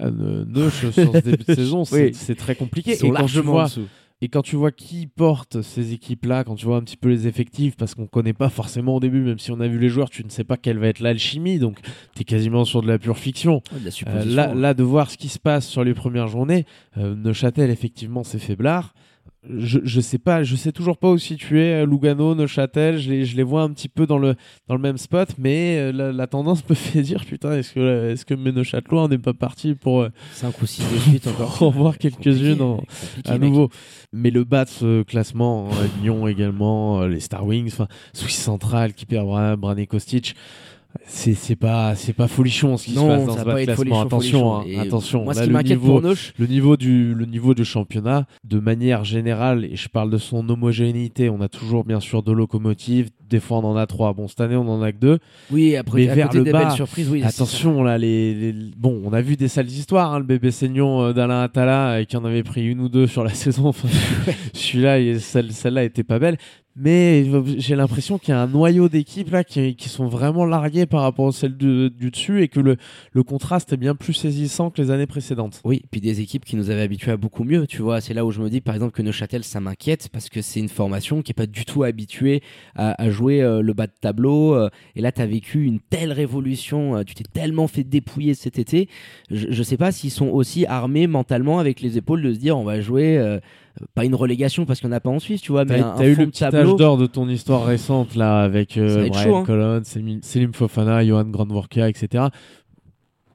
[0.00, 2.36] Euh, Neuch, sur ce début de saison, c'est Oui.
[2.36, 2.92] très compliqué.
[2.92, 3.86] Ils sont et, quand en vois, dessous.
[4.20, 7.26] et quand tu vois qui porte ces équipes-là, quand tu vois un petit peu les
[7.26, 10.10] effectifs, parce qu'on connaît pas forcément au début, même si on a vu les joueurs,
[10.10, 11.80] tu ne sais pas quelle va être l'alchimie, donc
[12.14, 13.62] tu es quasiment sur de la pure fiction.
[13.72, 14.54] Ouais, de la Euh, là, hein.
[14.54, 16.66] là, de voir ce qui se passe sur les premières journées,
[16.98, 18.94] euh, Neuchâtel, effectivement, c'est faiblard.
[19.48, 22.98] Je, je sais pas, je sais toujours pas où situer euh, Lugano, Neuchâtel.
[22.98, 24.34] Je les, je les vois un petit peu dans le,
[24.66, 28.10] dans le même spot, mais euh, la, la tendance me fait dire putain, est-ce que,
[28.10, 31.54] est-ce que mes Neuchâtelois n'est pas parti pour, euh, 5 ou 6 de suite encore.
[31.58, 32.78] pour en voir quelques-unes
[33.24, 33.42] à mec.
[33.42, 33.70] nouveau.
[34.12, 38.38] Mais le bas de ce classement, euh, Lyon également, euh, les Star Wings, enfin, Suisse
[38.38, 40.34] Centrale qui perd Bra Brané Kostic.
[41.04, 43.44] C'est c'est pas c'est pas folichon ce qui se Non, passe dans ça ce va
[43.44, 43.84] bas pas de être classement.
[43.84, 44.78] folichon, attention, folichon.
[44.78, 45.24] hein, attention.
[45.24, 47.64] Moi, ce Là, qui le m'inquiète niveau- pour Noche, le niveau du le niveau du
[47.64, 52.22] championnat de manière générale et je parle de son homogénéité on a toujours bien sûr
[52.22, 54.98] deux locomotives des fois on en a trois bon cette année on en a que
[54.98, 55.18] deux
[55.50, 57.22] oui, après, mais à vers côté le des bas, belles surprises, oui.
[57.22, 61.02] attention là les, les- bon on a vu des sales histoires hein, le bébé saignon
[61.02, 63.88] euh, d'Alain Attala euh, qui en avait pris une ou deux sur la saison Enfin,
[64.54, 66.38] celui-là il- celle celle-là était pas belle
[66.78, 67.26] mais
[67.58, 71.02] j'ai l'impression qu'il y a un noyau d'équipes là qui, qui sont vraiment largués par
[71.02, 72.76] rapport à celles du, du dessus et que le,
[73.12, 76.56] le contraste est bien plus saisissant que les années précédentes Oui, puis des équipes qui
[76.56, 78.00] nous avaient habitués à beaucoup mieux, tu vois.
[78.00, 80.60] C'est là où je me dis, par exemple, que Neuchâtel, ça m'inquiète parce que c'est
[80.60, 82.42] une formation qui est pas du tout habituée
[82.74, 84.54] à, à jouer euh, le bas de tableau.
[84.54, 88.34] euh, et là, tu as vécu une telle révolution, euh, tu t'es tellement fait dépouiller
[88.34, 88.88] cet été.
[89.30, 92.56] Je, je sais pas s'ils sont aussi armés mentalement avec les épaules de se dire,
[92.56, 93.38] on va jouer.
[93.94, 95.94] Pas une relégation parce qu'il n'y en a pas en Suisse, tu vois, mais un,
[95.96, 96.76] t'as un eu le petit tableau.
[96.76, 99.80] d'or de ton histoire récente là avec euh, Brian chaud, hein.
[100.22, 102.24] Selim Fofana, Johan Grandvorka, etc.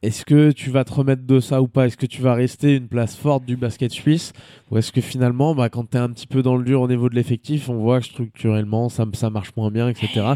[0.03, 1.87] Est-ce que tu vas te remettre de ça ou pas?
[1.87, 4.33] Est-ce que tu vas rester une place forte du basket suisse?
[4.69, 6.89] Ou est-ce que finalement, bah, quand tu es un petit peu dans le dur au
[6.89, 10.33] niveau de l'effectif, on voit que structurellement ça, ça marche moins bien, etc.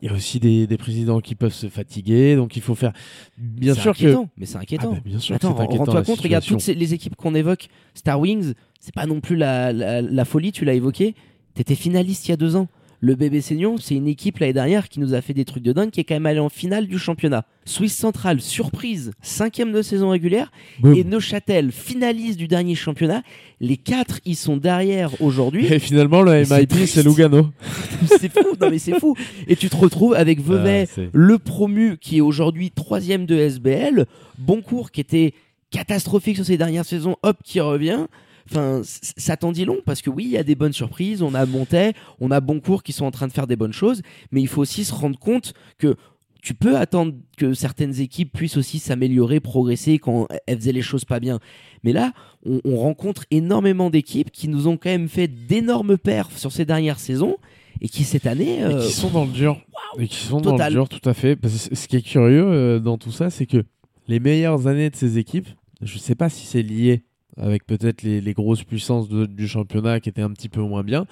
[0.00, 2.92] Il y a aussi des, des présidents qui peuvent se fatiguer, donc il faut faire.
[3.36, 3.98] Bien sûr que.
[4.04, 4.90] inquiétant, mais c'est inquiétant.
[4.92, 7.14] Ah bah, bien sûr que Attends, c'est inquiétant, rends-toi compte, regarde toutes ces- les équipes
[7.16, 7.68] qu'on évoque.
[7.94, 11.14] Star Wings, c'est pas non plus la, la- la folie, tu l'as évoqué.
[11.52, 12.68] T'étais finaliste il y a deux ans.
[13.02, 15.72] Le bébé Seignon, c'est une équipe l'année dernière qui nous a fait des trucs de
[15.72, 17.46] dingue, qui est quand même allé en finale du championnat.
[17.64, 20.52] Suisse Centrale, surprise, cinquième de saison régulière.
[20.80, 20.94] Boum.
[20.94, 23.22] Et Neuchâtel, finaliste du dernier championnat.
[23.58, 25.64] Les quatre, ils sont derrière aujourd'hui.
[25.72, 26.94] Et finalement, le triste.
[26.94, 27.48] c'est Lugano.
[28.20, 29.16] c'est fou, non mais c'est fou.
[29.48, 33.34] Et tu te retrouves avec Vevey, Ah, c'est- le promu qui est aujourd'hui troisième de
[33.34, 34.04] SBL,
[34.36, 35.32] Boncourt qui était
[35.70, 38.06] catastrophique sur ces dernières saisons, hop qui revient.
[38.50, 41.22] Enfin, ça t'en dit long parce que oui, il y a des bonnes surprises.
[41.22, 44.02] On a Montet, on a Boncourt qui sont en train de faire des bonnes choses,
[44.32, 45.96] mais il faut aussi se rendre compte que
[46.42, 51.04] tu peux attendre que certaines équipes puissent aussi s'améliorer, progresser quand elles faisaient les choses
[51.04, 51.38] pas bien.
[51.84, 52.12] Mais là,
[52.44, 56.64] on, on rencontre énormément d'équipes qui nous ont quand même fait d'énormes perfs sur ces
[56.64, 57.36] dernières saisons
[57.80, 59.60] et qui cette année Et euh, qui sont dans le dur.
[59.98, 61.36] Et qui sont dans le dur, tout à fait.
[61.36, 63.64] Parce que ce qui est curieux euh, dans tout ça, c'est que
[64.08, 65.48] les meilleures années de ces équipes,
[65.82, 67.04] je sais pas si c'est lié
[67.40, 71.06] avec peut-être les, grosses puissances du championnat qui étaient un petit peu moins bien,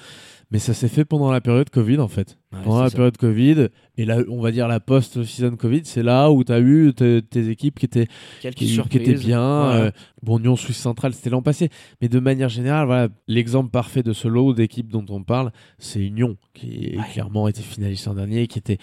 [0.51, 2.39] mais ça s'est fait pendant la période Covid en fait.
[2.51, 2.97] Ouais, pendant la ça.
[2.97, 6.61] période Covid, et là, on va dire la post-season Covid, c'est là où tu as
[6.61, 8.07] eu tes, tes équipes qui étaient
[8.57, 9.43] qui, qui était bien.
[9.43, 9.91] Euh,
[10.23, 11.69] bon, Nyon Suisse Centrale, c'était l'an passé.
[12.01, 16.01] Mais de manière générale, voilà, l'exemple parfait de ce lot d'équipes dont on parle, c'est
[16.01, 17.05] Union, qui Ouais.
[17.13, 18.79] clairement était finaliste l'an dernier, qui, était,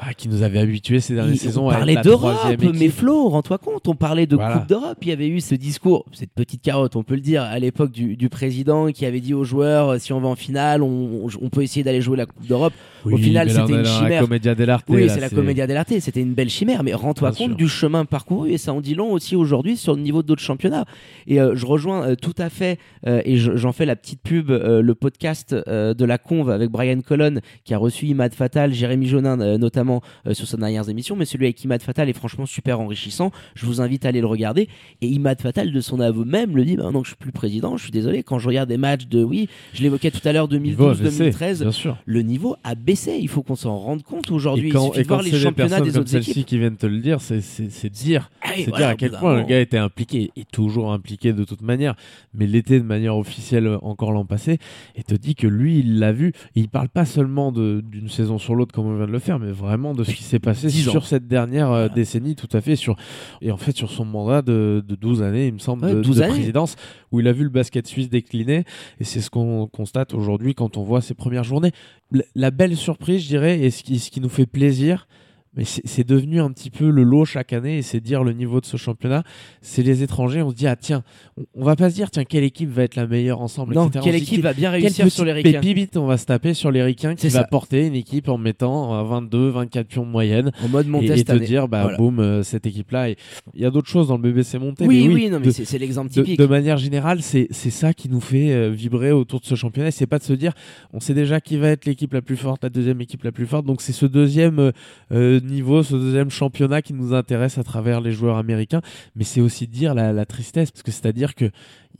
[0.00, 2.36] ah, qui nous avait habitués ces dernières Il- saisons on à être parlait la d'Europe,
[2.74, 2.88] mais.
[2.88, 4.58] Flo, rends-toi compte, on parlait de Voilà.
[4.58, 4.98] Coupe d'Europe.
[5.02, 7.92] Il y avait eu ce discours, cette petite carotte, on peut le dire, à l'époque
[7.92, 11.28] du, du président qui avait dit aux joueurs euh, si on va en finale, on
[11.52, 12.72] peut essayer d'aller jouer la Coupe d'Europe.
[13.12, 14.22] Au final, c'était une La chimère.
[14.22, 14.86] Commedia dell'arte.
[14.88, 17.56] Oui, c'est la Commedia dell'arte, c'était une belle chimère, mais rends-toi compte sûr.
[17.56, 20.84] du chemin parcouru et ça en dit long aussi aujourd'hui sur le niveau d'autres championnats.
[21.26, 24.20] Et euh, je rejoins euh, tout à fait, euh, et je- j'en fais la petite
[24.22, 29.06] pub, le podcast de la Conve avec Brian Colon qui a reçu Imad Fatal, Jérémy
[29.06, 30.00] Jonin notamment
[30.32, 33.30] sur ses dernières émissions, mais celui avec Imad Fatal est franchement super enrichissant.
[33.54, 34.68] Je vous invite à aller le regarder.
[35.00, 37.76] Et Imad Fatal, de son aveu même, le dit maintenant que je suis plus président,
[37.76, 40.48] je suis désolé, quand je regarde des matchs de, oui, je l'évoquais tout à l'heure,
[40.50, 41.96] Niveau AVC, 2012-2013, Bien sûr.
[42.06, 42.93] le niveau a baissé.
[43.20, 44.68] Il faut qu'on s'en rende compte aujourd'hui.
[44.68, 46.46] Et Il suffit et de voir les des championnats des comme autres celle-ci équipes.
[46.46, 48.30] qui viennent te le dire, c'est c'est- c'est dire.
[48.42, 51.32] Ah oui, C'est voilà, dire à quel point le gars était impliqué et toujours impliqué
[51.32, 51.94] de toute manière,
[52.34, 54.58] mais l'était de manière officielle euh, encore l'an passé
[54.96, 56.28] et te dit que lui il l'a vu.
[56.56, 59.18] Et il parle pas seulement de- d'une saison sur l'autre comme on vient de le
[59.18, 60.92] faire, mais vraiment de ce qui s'est passé 10 ans.
[60.92, 62.96] sur cette dernière euh, décennie, tout à fait sur
[63.42, 66.00] et en fait sur son mandat de, de 12 années, il me semble, Ouais, de,
[66.02, 66.32] 12 de années.
[66.32, 66.76] présidence
[67.12, 68.64] où il a vu le basket suisse décliner
[69.00, 71.72] et c'est ce qu'on constate aujourd'hui quand on voit ses premières journées.
[72.10, 75.08] La, la belle surprise, je dirais, et ce qui, ce qui nous fait plaisir.
[75.56, 78.60] Mais c'est devenu un petit peu le lot chaque année et c'est dire le niveau
[78.60, 79.22] de ce championnat.
[79.60, 80.42] C'est les étrangers.
[80.42, 81.04] On se dit, ah tiens,
[81.36, 83.74] on, on va pas se dire, tiens, quelle équipe va être la meilleure ensemble.
[83.74, 84.00] Non, etc.
[84.04, 86.82] quelle équipe va bien réussir sur les Ricains pépite on va se taper sur les
[86.82, 87.46] Ricains qui C'est va ça.
[87.46, 91.06] porter une équipe en mettant euh, 22, 24 pions de moyenne En mode et, montée
[91.12, 91.46] et cette te année.
[91.46, 91.96] dire, bah Voilà.
[91.98, 93.10] boum, euh, cette équipe-là.
[93.10, 93.16] et
[93.54, 94.86] Il y a d'autres choses dans le BBC monté.
[94.86, 96.38] Oui, mais oui, non, mais de- c'est l'exemple de, typique.
[96.38, 99.90] de manière générale, c'est c'est ça qui nous fait euh, vibrer autour de ce championnat.
[99.92, 100.52] C'est pas de se dire,
[100.92, 103.46] on sait déjà qui va être l'équipe la plus forte, la deuxième équipe la plus
[103.46, 103.64] forte.
[103.66, 104.72] Donc c'est ce deuxième euh,
[105.12, 108.80] euh, niveau, ce deuxième championnat qui nous intéresse à travers les joueurs américains.
[109.14, 111.50] Mais c'est aussi dire la, la tristesse, parce que c'est-à-dire que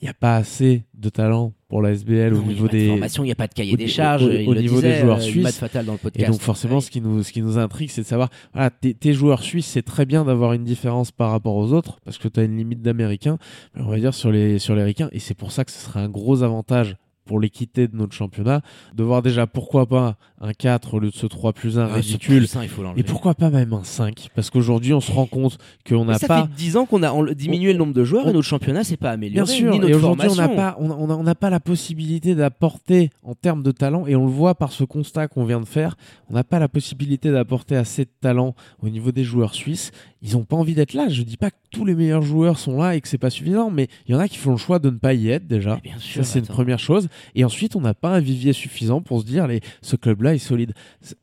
[0.00, 3.22] il n'y a pas assez de talent pour la SBL Non, au niveau des formation,
[3.22, 4.24] il n'y a pas de cahier des charges.
[4.24, 5.56] au- niveau des joueurs euh, suisses.
[5.56, 6.30] Fatal dans le Et podcast.
[6.32, 9.42] donc forcément, ce qui nous, ce qui nous intrigue, c'est de savoir, voilà, tes, joueurs
[9.42, 12.42] suisses, c'est très bien d'avoir une différence par rapport aux autres, parce que tu as
[12.42, 13.38] une limite d'Américains,
[13.76, 16.00] on va dire sur les, sur les Ricains, et c'est pour ça que ce serait
[16.00, 18.60] un gros avantage pour l'équité de notre championnat,
[18.94, 21.94] de voir déjà pourquoi pas un 4 au lieu de ce 3 plus 1 Ah,
[21.94, 23.00] ridicule, plus un, il faut l'enlever.
[23.00, 25.56] et pourquoi pas même un 5, parce qu'aujourd'hui on se rend compte
[25.88, 26.42] qu'on n'a ça pas...
[26.42, 28.84] fait 10 ans qu'on a on- diminué le nombre de joueurs on- et notre championnat
[28.84, 29.44] s'est pas amélioré.
[29.44, 33.34] Bien sûr, ni et aujourd'hui on n'a pas, on n'a pas la possibilité d'apporter en
[33.34, 35.96] termes de talent, et on le voit par ce constat qu'on vient de faire,
[36.28, 39.92] on n'a pas la possibilité d'apporter assez de talent au niveau des joueurs suisses.
[40.22, 41.08] Ils n'ont pas envie d'être là.
[41.10, 43.70] Je dis pas que tous les meilleurs joueurs sont là et que c'est pas suffisant,
[43.70, 45.74] mais il y en a qui font le choix de ne pas y être déjà.
[45.76, 47.08] Mais bien sûr, Ça, c'est une première chose.
[47.34, 49.46] Et ensuite, on n'a pas un vivier suffisant pour se dire,
[49.82, 50.74] ce club-là est solide.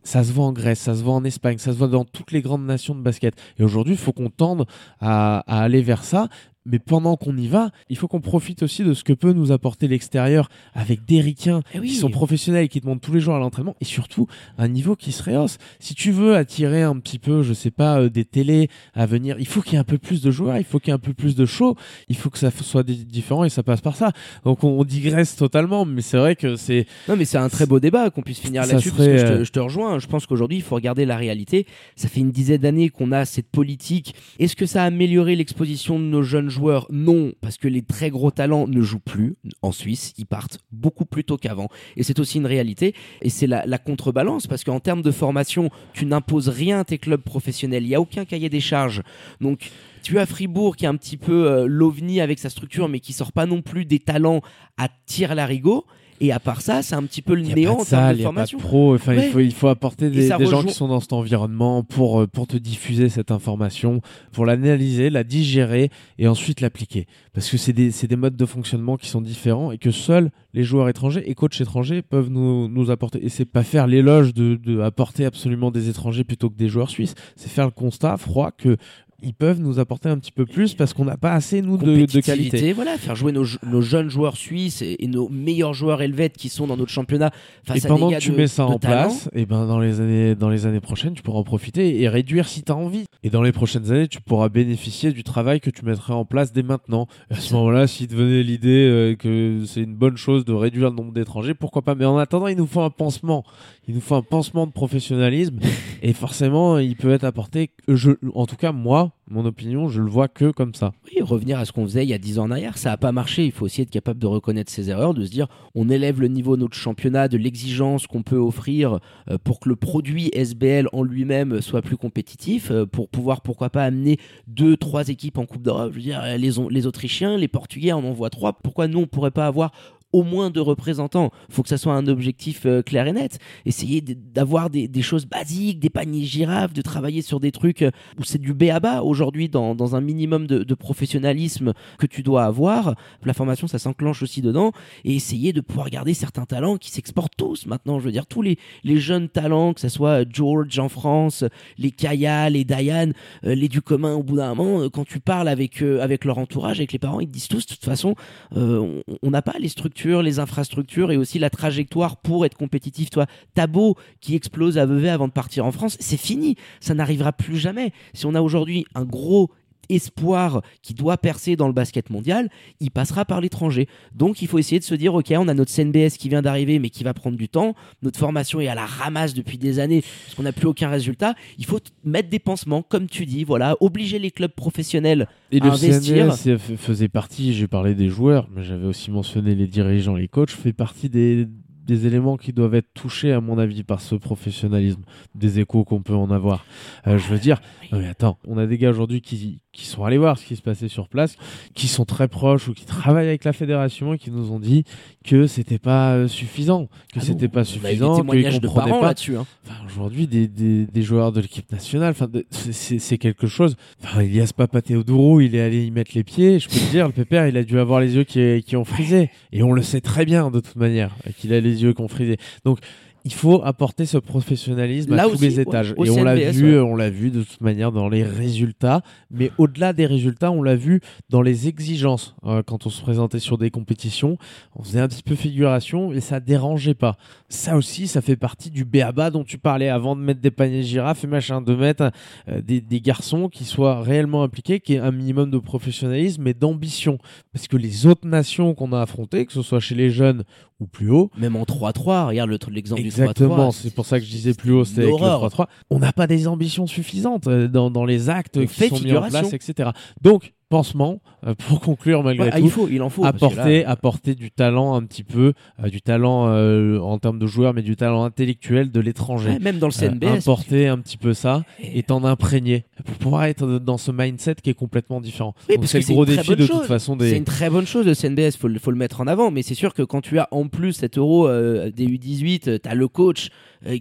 [0.04, 2.32] Ça se voit en Grèce, ça se voit en Espagne, ça se voit dans toutes
[2.32, 3.36] les grandes nations de basket.
[3.58, 4.66] Et aujourd'hui, il faut qu'on tende
[5.00, 6.30] à aller vers ça.
[6.66, 9.52] Mais pendant qu'on y va, il faut qu'on profite aussi de ce que peut nous
[9.52, 11.88] apporter l'extérieur avec des ricains Eh oui.
[11.90, 14.28] qui sont professionnels et qui te montrent tous les jours à l'entraînement et surtout
[14.60, 15.58] un niveau qui se rehausse.
[15.80, 19.38] Si tu veux attirer un petit peu, je sais pas, euh, des télés à venir,
[19.40, 20.96] il faut qu'il y ait un peu plus de joueurs, il faut qu'il y ait
[20.96, 21.76] un peu plus de show,
[22.10, 24.12] il faut que ça soit di- différent et ça passe par ça.
[24.46, 27.66] Donc on, on digresse totalement, mais c'est vrai que c'est Non, mais c'est un très
[27.66, 29.98] beau débat qu'on puisse finir là-dessus serait, parce que je euh, te, je te rejoins.
[29.98, 31.66] Je pense qu'aujourd'hui, il faut regarder la réalité.
[31.96, 34.14] Ça fait une dizaine d'années qu'on a cette politique.
[34.38, 38.10] Est-ce que ça a amélioré l'exposition de nos jeunes joueurs Non, parce que les très
[38.10, 40.14] gros talents ne jouent plus en Suisse.
[40.18, 41.70] Ils partent beaucoup plus tôt qu'avant.
[41.98, 42.94] Et c'est aussi une réalité.
[43.22, 47.00] Et c'est la, la contrebalance parce qu'en termes de formation, tu n'imposes rien à tes
[47.00, 47.84] clubs professionnels.
[47.84, 49.02] Il n'y a aucun cahier des charges.
[49.40, 49.72] Donc,
[50.04, 53.14] tu as Fribourg qui est un petit peu euh, l'ovni avec sa structure, mais qui
[53.14, 54.42] sort pas non plus des talents
[54.78, 55.86] à tir larigot.
[56.24, 58.16] Et à part ça, c'est un petit peu le n'y a néant pas de salle,
[58.16, 58.58] de il n'y a pas formation.
[58.60, 58.96] de pro.
[58.96, 59.26] Enfin, Ouais.
[59.26, 62.46] il, faut, il faut apporter des, gens qui sont dans cet environnement pour, euh, pour
[62.46, 67.08] te diffuser cette information, pour l'analyser, la digérer et ensuite l'appliquer.
[67.34, 70.90] Parce que c'est des, modes de fonctionnement qui sont différents et que seuls les joueurs
[70.90, 73.26] étrangers et coachs étrangers peuvent nous, nous apporter.
[73.26, 76.90] Et c'est pas faire l'éloge de, de apporter absolument des étrangers plutôt que des joueurs
[76.92, 77.16] suisses.
[77.36, 78.78] C'est faire le constat froid que
[79.24, 82.06] ils peuvent nous apporter un petit peu plus parce qu'on n'a pas assez nous de,
[82.06, 82.74] de qualité.
[82.74, 86.68] Voilà, faire jouer nos, nos jeunes joueurs suisses et, nos meilleurs joueurs helvètes qui sont
[86.68, 87.32] dans notre championnat
[87.66, 89.08] face et à pendant des que tu de- mets ça en talent.
[89.08, 92.08] place, et ben dans les années dans les années prochaines, tu pourras en profiter et
[92.08, 93.04] réduire si tu as envie.
[93.24, 96.54] Et dans les prochaines années, tu pourras bénéficier du travail que tu mettrais en place
[96.54, 97.08] dès maintenant.
[97.30, 100.54] Et à ce moment-là, si te venait l'idée euh, que c'est une bonne chose de
[100.54, 101.96] réduire le nombre d'étrangers, pourquoi pas?
[101.96, 103.44] Mais en attendant, il nous faut un pansement.
[103.88, 105.60] Il nous faut un pansement de professionnalisme
[106.02, 110.10] et forcément, il peut être apporté je en tout cas moi, mon opinion, je le
[110.10, 110.92] vois que comme ça.
[111.06, 112.98] Oui, revenir à ce qu'on faisait il y a 10 ans en arrière, ça n'a
[112.98, 113.46] pas marché.
[113.46, 116.28] Il faut aussi être capable de reconnaître ses erreurs, de se dire on élève le
[116.28, 120.90] niveau de notre championnat, de l'exigence qu'on peut offrir euh, pour que le produit SBL
[120.92, 125.46] en lui-même soit plus compétitif, euh, pour pouvoir pourquoi pas amener deux, trois équipes en
[125.46, 125.92] Coupe d'Europe.
[125.92, 128.54] Je veux dire, les, Autrichiens, les Portugais, on en voit trois.
[128.54, 129.72] Pourquoi nous on pourrait pas avoir
[130.14, 131.32] au moins deux représentants.
[131.50, 133.40] Il faut que ça soit un objectif euh, clair et net.
[133.66, 138.24] Essayer d'avoir des, choses basiques, des paniers girafes, de travailler sur des trucs euh, où
[138.24, 142.96] c'est du B à bas aujourd'hui dans, un minimum de, professionnalisme que tu dois avoir.
[143.24, 144.72] La formation, ça s'enclenche aussi dedans.
[145.06, 148.00] Et essayer de pouvoir garder certains talents qui s'exportent tous maintenant.
[148.00, 151.44] Je veux dire, tous les, jeunes talents, que ce soit George en France,
[151.78, 153.14] les Kaya, les Diane,
[153.46, 156.80] euh, les du commun, au bout d'un moment, quand tu parles avec, avec leur entourage,
[156.80, 158.16] avec les parents, ils te disent tous, de toute façon,
[158.52, 163.10] on n'a pas les structures les infrastructures et aussi la trajectoire pour être compétitif.
[163.10, 166.56] Toi, Tabo qui explose à Vevey avant de partir en France, c'est fini.
[166.80, 167.92] Ça n'arrivera plus jamais.
[168.14, 169.52] Si on a aujourd'hui un gros
[169.90, 173.88] espoir qui doit percer dans le basket mondial, il passera par l'étranger.
[174.14, 176.80] Donc il faut essayer de se dire, ok, on a notre CNBS qui vient d'arriver,
[176.80, 177.76] mais qui va prendre du temps.
[178.02, 181.36] Notre formation est à la ramasse depuis des années, parce qu'on n'a plus aucun résultat.
[181.58, 185.66] Il faut mettre des pansements, comme tu dis, voilà, obliger les clubs professionnels et à
[185.66, 186.36] le investir.
[186.36, 190.52] CNBS faisait partie, j'ai parlé des joueurs, mais j'avais aussi mentionné les dirigeants, les coachs,
[190.52, 191.48] fait partie des
[191.92, 195.02] des éléments qui doivent être touchés, à mon avis, par ce professionnalisme,
[195.36, 196.66] des échos qu'on peut en avoir.
[197.06, 200.18] Euh, je veux dire, mais attends, on a des gars aujourd'hui qui, qui sont allés
[200.18, 201.36] voir ce qui se passait sur place,
[201.74, 204.86] qui sont très proches ou qui travaillent avec la fédération et qui nous ont dit
[205.26, 209.12] que c'était pas euh, suffisant, que ah c'était pas suffisant, qu'ils comprenaient pas.
[209.12, 209.46] Hein.
[209.66, 213.76] Enfin, aujourd'hui, des, des, des, joueurs de l'équipe nationale, enfin, c'est quelque chose.
[214.02, 216.60] Enfin, Elias Papateodoro, il est allé y mettre les pieds.
[216.60, 218.86] Je peux te dire, le pépère, il a dû avoir les yeux qui, qui ont
[218.86, 222.02] frisé, et on le sait très bien de toute manière qu'il a les yeux qui
[222.02, 222.38] ont frisé.
[222.66, 222.80] Donc
[223.24, 225.94] il faut apporter ce professionnalisme à tous les étages.
[226.04, 229.02] et on l'a vu, on l'a vu de toute manière dans les résultats.
[229.30, 232.36] Mais au-delà des résultats, on l'a vu dans les exigences.
[232.46, 234.38] Euh, quand on se présentait sur des compétitions,
[234.76, 237.18] on faisait un petit peu figuration et ça dérangeait pas.
[237.50, 240.84] Ça aussi, ça fait partie du béaba dont tu parlais avant de mettre des paniers
[240.84, 242.12] girafes et machin, de mettre
[242.50, 246.54] euh, des, des, garçons qui soient réellement impliqués, qui aient un minimum de professionnalisme et
[246.54, 247.20] d'ambition.
[247.54, 250.44] Parce que les autres nations qu'on a affrontées, que ce soit chez les jeunes
[250.82, 251.30] ou plus haut.
[251.38, 253.12] Même en 3-3, regarde l'exemple du 3-3.
[253.14, 255.68] Exactement, c'est pour ça que je disais plus haut, c'était avec le 3-3.
[255.90, 259.30] On n'a pas des ambitions suffisantes euh, dans, dans les actes qui sont mis en
[259.30, 259.92] place, etc.
[260.22, 262.58] Donc, pansement euh, pour conclure malgré tout.
[262.58, 263.26] Il, faut, il en faut.
[263.26, 265.54] Apporter, apporter du talent un petit peu,
[265.84, 269.60] euh, du talent euh, en termes de joueurs, mais du talent intellectuel de l'étranger.
[269.60, 270.40] même dans le CNBS.
[270.40, 274.70] apporter un petit peu ça et t'en imprégner pour pouvoir être dans ce mindset qui
[274.70, 275.54] est complètement différent.
[275.84, 277.16] c'est le gros défi de toute façon.
[277.16, 277.32] Des...
[277.32, 279.52] C'est une très bonne chose le CNBS, faut, faut le mettre en avant.
[279.52, 282.96] Mais c'est sûr que quand tu as en plus cet euro des U18, tu as
[282.96, 283.50] le coach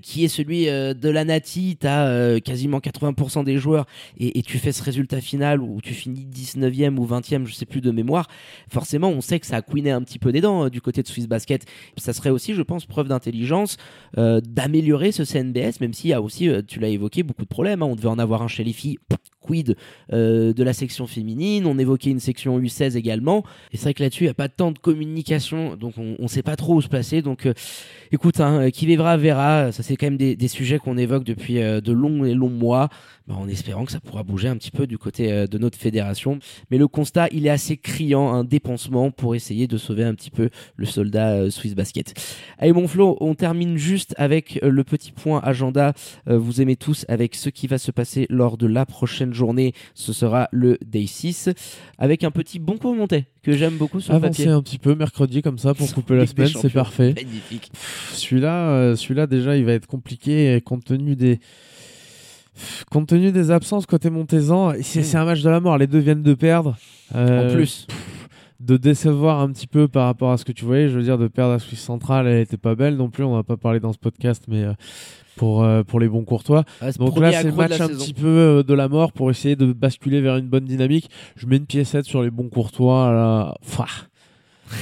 [0.02, 3.87] qui est celui de la Nati, tu as quasiment 80% des joueurs
[4.18, 7.54] et, et, tu fais ce résultat final où tu finis 19 9e ou 20e, je
[7.54, 8.28] sais plus de mémoire,
[8.68, 11.02] forcément, on sait que ça a couiné un petit peu des dents euh, du côté
[11.02, 11.66] de Swiss Basket.
[11.96, 13.76] Ça serait aussi, je pense, preuve d'intelligence
[14.18, 17.48] euh, d'améliorer ce CNBS, même s'il y a aussi, euh, tu l'as évoqué, beaucoup de
[17.48, 17.82] problèmes.
[17.82, 17.86] Hein.
[17.86, 18.98] On devait en avoir un chez les filles
[19.40, 19.76] quid
[20.11, 24.24] de la section féminine, on évoquait une section U16 également, et c'est vrai que là-dessus
[24.24, 26.88] il n'y a pas tant de communication, donc on ne sait pas trop où se
[26.88, 27.48] placer, donc
[28.12, 31.55] écoute, hein, qui vivra verra, ça c'est quand même des, des sujets qu'on évoque depuis
[31.55, 32.88] de longs et longs mois,
[33.31, 35.79] bah, en espérant que ça pourra bouger un petit peu du côté euh, de notre
[35.79, 36.40] fédération.
[36.70, 40.33] Mais le constat, il est assez criant, un dépensement pour essayer de sauver un petit
[40.33, 42.12] peu le soldat euh, Swiss Basket.
[42.59, 45.92] Allez mon Flo, on termine juste avec euh, le petit point agenda.
[46.26, 49.72] Vous aimez tous avec ce qui va se passer lors de la prochaine journée.
[49.94, 51.50] Ce sera le Day 6
[51.98, 55.42] avec un petit bon coup monté que j'aime beaucoup sur Avancer un petit peu mercredi
[55.42, 57.14] comme ça pour couper la semaine, c'est parfait.
[57.14, 57.70] Magnifique.
[58.12, 61.40] Celui-là, celui-là déjà, il va être compliqué compte tenu des
[62.90, 65.78] compte tenu des absences côté Montezan, c'est un match de la mort.
[65.78, 66.76] Les deux viennent de perdre.
[67.14, 67.86] Euh, en plus.
[68.60, 71.18] de décevoir un petit peu par rapport à ce que tu voyais, je veux dire,
[71.18, 73.24] de perdre à Suisse centrale, elle était pas belle non plus.
[73.24, 74.72] On n'a pas parlé dans ce podcast, mais euh,
[75.36, 76.64] pour, euh, pour les bons courtois.
[76.98, 80.20] Donc là, c'est le match un petit peu de la mort pour essayer de basculer
[80.20, 81.10] vers une bonne dynamique.
[81.36, 83.12] Je mets une piécette sur les bons courtois.
[83.12, 83.54] Là.
[83.62, 83.86] Enfin.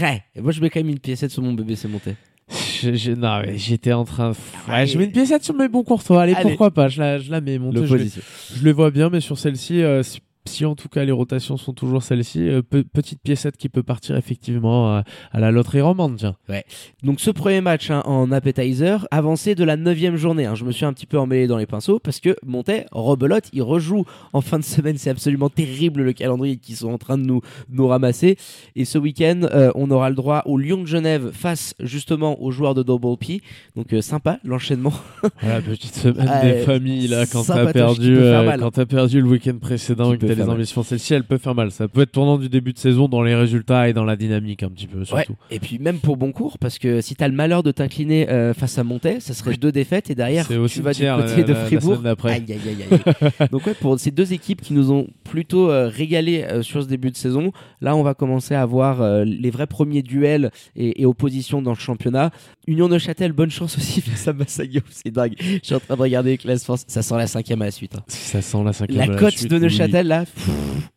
[0.00, 0.22] Ouais.
[0.34, 2.16] Et moi, je mets quand même une piécette sur mon bébé, c'est monté.
[2.50, 4.32] Je, non, j'étais en train.
[4.68, 6.22] Ouais, je mets une pièce sur mes bons courtois.
[6.22, 6.88] Allez, pourquoi pas?
[6.88, 7.58] Je la, je la mets.
[7.58, 10.20] Mon je, je, les vois bien, mais sur celle-ci, euh, si
[10.64, 14.96] en tout cas les rotations sont toujours celles-ci, euh, petite piécette qui peut partir effectivement
[14.96, 16.16] à, la loterie romande.
[16.16, 16.36] Tiens.
[16.48, 16.64] Ouais.
[17.02, 20.46] Donc ce premier match hein, en appetizer, avancé de la neuvième journée.
[20.46, 20.54] Hein.
[20.54, 23.62] Je me suis un petit peu emmêlé dans les pinceaux parce que Montet, rebelote, il
[23.62, 24.98] rejoue en fin de semaine.
[24.98, 28.36] C'est absolument terrible le calendrier qu'ils sont en train de nous, nous ramasser.
[28.76, 32.50] Et ce week-end, euh, on aura le droit au Lyon de Genève face justement aux
[32.50, 33.40] joueurs de Double P.
[33.76, 34.94] Donc euh, sympa l'enchaînement.
[35.42, 38.18] la petite semaine des familles là quand t'as perdu,
[38.58, 40.56] quand as perdu le week-end précédent les mal.
[40.56, 40.82] ambitions.
[40.82, 41.70] Celle-ci, elle peut faire mal.
[41.70, 44.62] Ça peut être tournant du début de saison dans les résultats et dans la dynamique
[44.62, 45.04] un petit peu, Ouais.
[45.04, 45.34] surtout.
[45.50, 48.78] Et puis même pour Boncourt, parce que si t'as le malheur de t'incliner euh, face
[48.78, 51.58] à Montais, ça serait deux défaites et derrière tu vas du côté la- de la-
[51.58, 51.98] la Fribourg.
[51.98, 52.32] d'après.
[52.32, 52.98] Aïe, aïe, aïe,
[53.40, 53.48] aïe.
[53.50, 56.88] Donc ouais, pour ces deux équipes qui nous ont plutôt euh, régalé euh, sur ce
[56.88, 61.02] début de saison, là on va commencer à voir euh, les vrais premiers duels et,
[61.02, 62.30] et oppositions dans le championnat.
[62.68, 65.34] Union Neuchâtel, bonne chance aussi face à Massaguio, c'est dingue.
[65.40, 67.94] Je suis en train de regarder les classements, ça sent la cinquième à la suite.
[67.96, 68.02] hein.
[68.08, 68.98] Ça sent la cinquième.
[68.98, 69.62] La de cote de oui.
[69.62, 70.24] Neuchâtel là,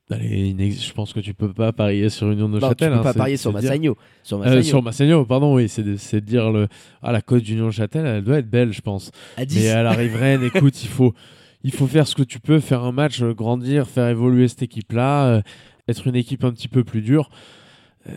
[0.09, 2.97] Allez, je pense que tu peux pas parier sur Union de non, tu peux hein,
[3.01, 3.97] pas parier sur dire- Massagno.
[4.23, 4.63] Sur Euh, Massagno.
[4.63, 6.67] sur Massagno, pardon, oui, c'est de, de dire le.
[7.01, 9.11] Ah, la cote d'Union de Châtel, elle doit être belle, je pense.
[9.37, 9.55] à 10.
[9.57, 11.13] Mais à la riveraine, écoute, il faut,
[11.63, 14.63] il faut faire ce que tu peux, faire un match, euh, grandir, faire évoluer cette
[14.63, 15.41] équipe-là, euh,
[15.87, 17.29] être une équipe un petit peu plus dure.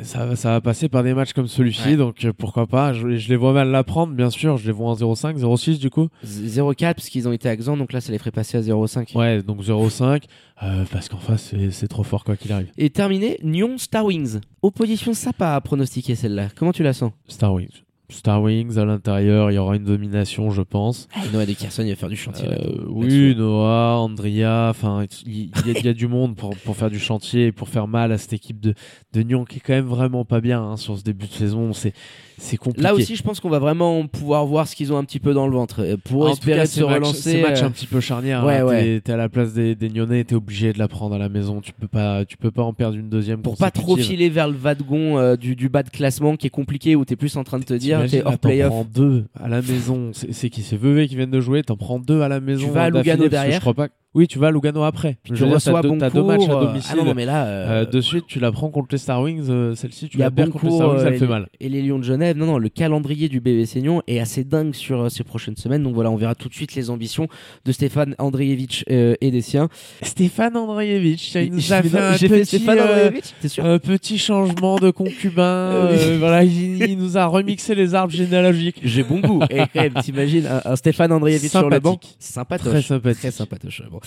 [0.03, 1.97] Ça, va- ça va passer par des matchs comme celui-ci, Ouais.
[1.97, 2.95] donc euh, pourquoi pas.
[2.95, 4.57] Je, je les vois mal l'apprendre, bien sûr.
[4.57, 6.09] Je les vois en 0,5, 0,6 du coup.
[6.25, 9.15] 0,4 parce qu'ils ont été à Xan, donc là ça les ferait passer à 0,5.
[9.17, 10.23] Ouais, donc 0,5,
[10.63, 12.71] euh, parce qu'en face, c'est- c'est trop fort quoi qu'il arrive.
[12.79, 14.41] Et terminé, Nyon Star Wings.
[14.63, 16.49] Opposition sympa à pronostiquer celle-là.
[16.57, 17.13] Comment tu la sens?
[17.29, 17.83] Star Wings.
[18.15, 21.09] Star Wings à l'intérieur, il y aura une domination, je pense.
[21.15, 22.47] ah, Noah de Kerson, il va faire du chantier.
[22.49, 23.35] Euh, oui.
[23.37, 26.91] Noah, Andrea, enfin, il il y, a- il y a du monde pour, pour faire
[26.91, 28.75] du chantier et pour faire mal à cette équipe de,
[29.13, 31.73] de Nyon qui est quand même vraiment pas bien hein, sur ce début de saison.
[31.73, 31.93] C'est
[32.37, 32.83] c'est compliqué.
[32.83, 35.35] Là aussi, je pense qu'on va vraiment pouvoir voir ce qu'ils ont un petit peu
[35.35, 37.31] dans le ventre euh, pour En espérer cas, se relancer.
[37.33, 38.45] Ces matchs euh, un petit peu charnières.
[38.45, 39.01] ouais, hein, ouais.
[39.05, 41.61] T'es à la place des, des Nyonnais, t'es obligé de la prendre à la maison.
[41.61, 43.41] Tu peux pas, tu peux pas en perdre une deuxième.
[43.41, 46.51] pour pas trop filer vers le wagon euh, du, du bas de classement qui est
[46.51, 48.71] compliqué où t'es plus en train de te dire t'es hors t'en playoff.
[48.71, 50.11] prends deux à la maison.
[50.13, 51.63] C'est qui C'est Vevey qui viennent de jouer.
[51.63, 52.71] T'en prends deux à la maison.
[52.71, 53.55] vas à Lugano derrière.
[53.57, 53.89] Je crois pas.
[54.15, 55.17] Oui, tu vas à Lugano après.
[55.25, 56.91] Puis tu reçois deux, t'as deux matchs à euh, domicile.
[56.93, 57.45] Ah non, non, mais là.
[57.47, 59.47] Euh, euh, de suite, tu la prends contre les Star Wings.
[59.51, 61.49] euh, Celle-ci, tu la perds contre les Star Wings, euh, elle et, fait mal.
[61.61, 62.37] et les Lions de Genève.
[62.37, 65.83] Non, non, le calendrier du BB Seignon est assez dingue sur euh, ces prochaines semaines.
[65.83, 67.27] Donc voilà, on verra tout de suite les ambitions
[67.65, 69.69] de Stéphane Andrievich euh, et des siens.
[70.03, 73.65] Stéphane Andreevich, il nous a J'ai fait un fait petit, Stéphane euh, Andrievich, t'es sûr
[73.65, 75.43] un petit changement de concubin.
[75.43, 78.81] euh, voilà, il, il nous a remixé les arbres généalogiques.
[78.85, 79.43] J'ai bon goût.
[79.51, 82.17] Et quand même, t'imagines un, un Stéphane Andrievich sur le banc Sympathique.
[82.21, 82.71] Sympatoche.
[82.71, 83.21] Très sympathique.
[83.21, 83.83] Très sympatoche.
[83.91, 84.01] Bon.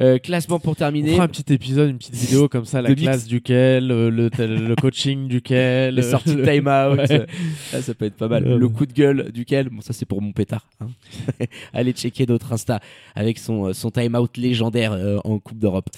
[0.00, 1.12] Euh, classement pour On terminer.
[1.12, 5.28] fera un petit épisode, une petite vidéo comme ça, la classe duquel, euh, le, coaching
[5.28, 6.98] duquel, Les euh, sorties de le- time out.
[7.10, 7.26] Ouais.
[7.74, 8.46] Ah, ça peut être pas mal.
[8.46, 8.56] Euh.
[8.56, 10.66] Le coup de gueule duquel, bon, ça c'est pour mon pétard.
[10.80, 10.88] hein.
[11.74, 12.80] Allez checker notre Insta
[13.14, 15.90] avec son, son time out légendaire en Coupe d'Europe.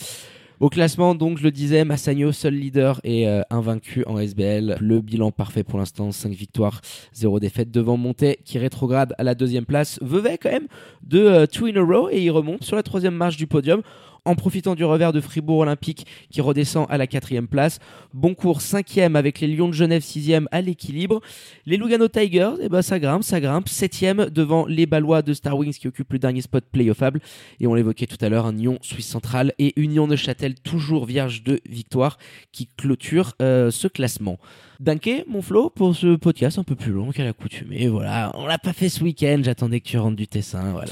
[0.62, 4.76] Au classement, donc, je le disais, Massagno, seul leader et euh, invaincu en SBL.
[4.80, 6.80] Le bilan parfait pour l'instant, 5 victoires,
[7.14, 9.98] 0 défaite devant Montet qui rétrograde à la deuxième place.
[10.02, 10.68] Vevey quand même
[11.02, 13.82] de euh, two in a row et il remonte sur la troisième marche du podium
[14.24, 17.78] en profitant du revers de Fribourg Olympique qui redescend à la quatrième place.
[18.14, 21.20] Boncourt cinquième avec les Lions de Genève sixième à l'équilibre.
[21.66, 23.68] Les Lugano Tigers, eh ben ça grimpe, ça grimpe.
[23.68, 27.20] Septième devant les Ballois de Star Wings qui occupent le dernier spot playoffable.
[27.60, 31.42] Et on l'évoquait tout à l'heure, un Nyon Suisse Centrale et Union Neuchâtel toujours vierge
[31.42, 32.18] de victoire
[32.52, 34.38] qui clôture euh, ce classement.
[34.80, 37.86] Dunké, mon Flo, pour ce podcast un peu plus long qu'à l'accoutumée.
[37.88, 39.40] Voilà, on l'a pas fait ce week-end.
[39.44, 40.72] J'attendais que tu rentres du Tessin.
[40.72, 40.90] Voilà.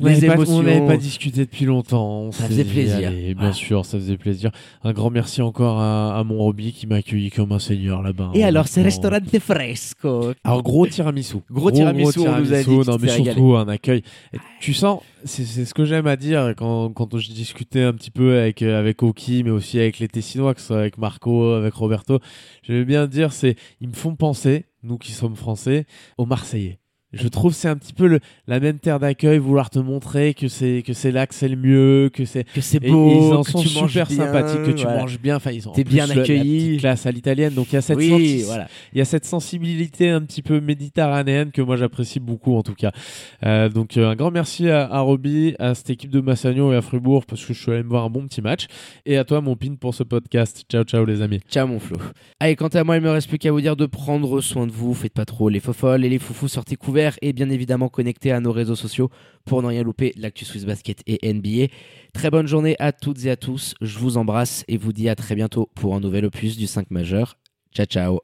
[0.00, 0.56] On n'avait pas- émotions.
[0.56, 2.20] on n'avait pas discuté depuis longtemps.
[2.22, 3.08] On Ça faisait dit, plaisir.
[3.08, 4.50] allez, bien sûr, ça faisait plaisir.
[4.84, 8.30] Un grand merci encore à, à mon Roby qui m'a accueilli comme un seigneur là-bas.
[8.34, 10.32] Et alors, c'est restaurante fresco.
[10.44, 11.36] Alors gros tiramisu.
[11.50, 14.02] Gros tiramisu, on nous a dit non, mais surtout un accueil.
[14.32, 18.10] Et tu sens, c'est ce que j'aime à dire quand, quand je discutais un petit
[18.10, 21.52] peu avec euh, avec Oki, mais aussi avec les Tessinois, que ce soit avec Marco,
[21.52, 22.18] avec Roberto.
[22.62, 25.86] J'aimais bien dire, c'est ils me font penser, nous qui sommes français,
[26.18, 26.78] aux Marseillais.
[27.16, 30.34] Je trouve que c'est un petit peu le, la même terre d'accueil, vouloir te montrer
[30.34, 33.10] que c'est que c'est là que c'est le mieux, que c'est Que c'est et- beau,
[33.10, 35.00] et ils en que sont tu super bien, sympathiques, que tu voilà.
[35.00, 35.36] manges bien.
[35.36, 36.76] Enfin, ils ont T'es bien la accueilli.
[36.78, 37.54] classe à l'italienne.
[37.54, 38.68] Donc il y a cette Oui, voilà.
[38.92, 42.74] il y a cette sensibilité un petit peu méditerranéenne que moi j'apprécie beaucoup en tout
[42.74, 42.92] cas.
[43.44, 46.76] Euh, donc euh, un grand merci à, à Roby, à cette équipe de Massagno et
[46.76, 48.66] à Fribourg parce que je suis allé me voir un bon petit match.
[49.04, 50.64] Et à toi mon pin pour ce podcast.
[50.70, 51.40] Ciao ciao les amis.
[51.50, 51.96] Ciao mon Flo.
[52.40, 54.72] Allez, quant à moi, il me reste plus qu'à vous dire de prendre soin de
[54.72, 54.94] vous.
[54.94, 56.48] Faites pas trop les fofolles et les foufous.
[56.48, 59.10] Sortez couverts et bien évidemment connectés à nos réseaux sociaux
[59.44, 61.72] pour ne rien louper l'actu Swiss Basket et NBA.
[62.12, 63.74] Très bonne journée à toutes et à tous.
[63.80, 66.90] Je vous embrasse et vous dis à très bientôt pour un nouvel opus du 5
[66.90, 67.38] majeur.
[67.74, 68.20] Ciao ciao.